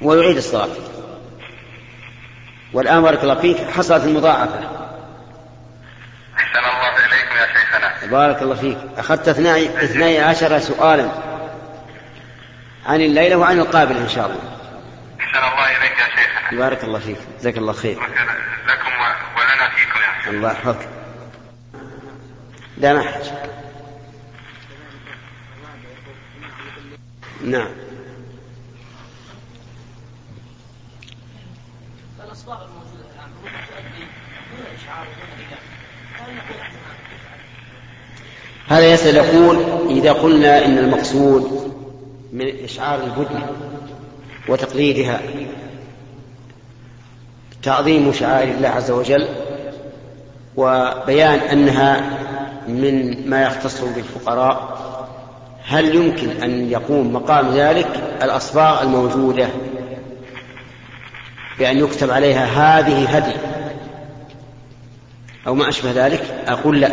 ويعيد 0.01 0.37
الصلاة. 0.37 0.69
والآن 2.73 3.01
بارك 3.01 3.23
الله 3.23 3.35
فيك 3.35 3.57
حصلت 3.57 4.03
المضاعفة. 4.03 4.59
أحسن 6.37 6.59
الله 6.59 6.89
إليكم 6.97 7.35
يا 7.35 7.47
شيخنا. 7.47 8.11
بارك 8.11 8.41
الله 8.41 8.55
فيك. 8.55 8.77
أخذت 8.97 9.27
اثني, 9.27 9.83
اثني 9.83 10.19
عشر 10.19 10.59
سؤالا. 10.59 11.09
عن 12.85 13.01
الليلة 13.01 13.35
وعن 13.35 13.59
القابل 13.59 13.97
إن 13.97 14.09
شاء 14.09 14.25
الله. 14.25 14.57
أحسن 15.19 15.37
الله 15.37 15.77
إليك 15.77 15.91
يا 15.91 16.05
شيخنا. 16.15 16.59
بارك 16.59 16.83
الله 16.83 16.99
فيك. 16.99 17.17
جزاك 17.39 17.57
الله 17.57 17.73
خير. 17.73 17.99
لكم 18.67 18.91
ولنا 19.37 19.69
فيكم 19.75 19.99
يا 19.99 20.23
شيخ 20.23 20.27
الله 20.27 20.51
يحفظك. 20.51 20.89
لا 22.77 23.01
حاجة 23.01 23.53
نعم. 27.43 27.69
فالأصباغ 32.19 32.65
الموجودة 32.65 33.05
الآن 33.15 33.29
تؤدي 33.43 34.05
دون 34.51 34.65
إشعار 34.81 35.07
هذا 38.67 38.93
يسأل 38.93 39.15
يقول 39.15 39.57
إذا 39.89 40.11
قلنا 40.11 40.65
إن 40.65 40.77
المقصود 40.77 41.73
من 42.33 42.63
إشعار 42.63 43.03
البدن 43.03 43.41
وتقليدها. 44.47 45.21
تعظيم 47.63 48.13
شعائر 48.13 48.55
الله 48.55 48.67
عز 48.67 48.91
وجل 48.91 49.27
وبيان 50.55 51.39
أنها 51.39 52.19
من 52.67 53.29
ما 53.29 53.43
يختص 53.43 53.81
بالفقراء. 53.81 54.83
هل 55.65 55.95
يمكن 55.95 56.29
أن 56.29 56.71
يقوم 56.71 57.13
مقام 57.13 57.55
ذلك؟ 57.55 58.17
الأصباغ 58.23 58.81
الموجودة 58.81 59.49
بأن 61.59 61.77
يكتب 61.77 62.11
عليها 62.11 62.45
هذه 62.45 63.17
هدي. 63.17 63.35
أو 65.47 65.55
ما 65.55 65.69
أشبه 65.69 65.91
ذلك؟ 65.91 66.43
أقول 66.47 66.81
لا. 66.81 66.91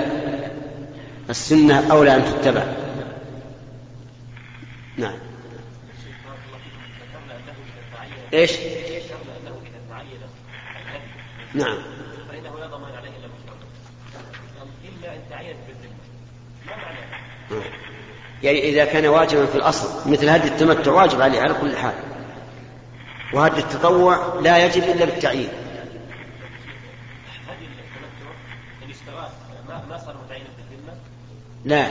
السنة 1.31 1.93
أولى 1.93 2.15
أن 2.15 2.25
تتبع. 2.25 2.63
نعم. 4.97 5.30
إيش؟ 8.33 8.53
نعم. 11.55 11.79
يعني 18.43 18.69
إذا 18.69 18.85
كان 18.85 19.07
واجبا 19.07 19.47
في 19.47 19.55
الأصل 19.55 20.11
مثل 20.11 20.29
هدي 20.29 20.49
التمتع 20.49 20.93
واجب 20.93 21.23
عليه 21.23 21.41
على 21.41 21.55
كل 21.55 21.77
حال. 21.77 21.95
وهدي 23.33 23.61
التطوع 23.61 24.41
لا 24.41 24.67
يجب 24.67 24.83
إلا 24.83 25.05
بالتعيين. 25.05 25.49
لا 31.65 31.87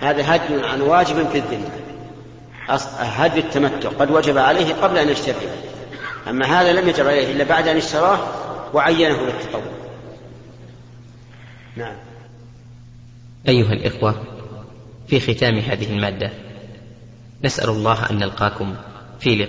هذا 0.00 0.36
هدي 0.36 0.66
عن 0.66 0.80
واجب 0.80 1.28
في 1.28 1.38
الذمة. 1.38 1.89
هدي 2.98 3.40
التمتع 3.40 3.88
قد 3.88 4.10
وجب 4.10 4.38
عليه 4.38 4.74
قبل 4.74 4.98
أن 4.98 5.08
يشتريه 5.08 5.54
أما 6.28 6.46
هذا 6.46 6.72
لم 6.72 6.88
يجب 6.88 7.06
عليه 7.06 7.32
إلا 7.32 7.44
بعد 7.44 7.68
أن 7.68 7.76
اشتراه 7.76 8.18
وعينه 8.74 9.22
للتطوع 9.22 9.62
نعم. 11.76 11.96
أيها 13.48 13.72
الإخوة 13.72 14.22
في 15.08 15.20
ختام 15.20 15.58
هذه 15.58 15.92
المادة 15.92 16.30
نسأل 17.44 17.68
الله 17.68 18.10
أن 18.10 18.18
نلقاكم 18.18 18.74
في 19.20 19.36
لقاء 19.36 19.48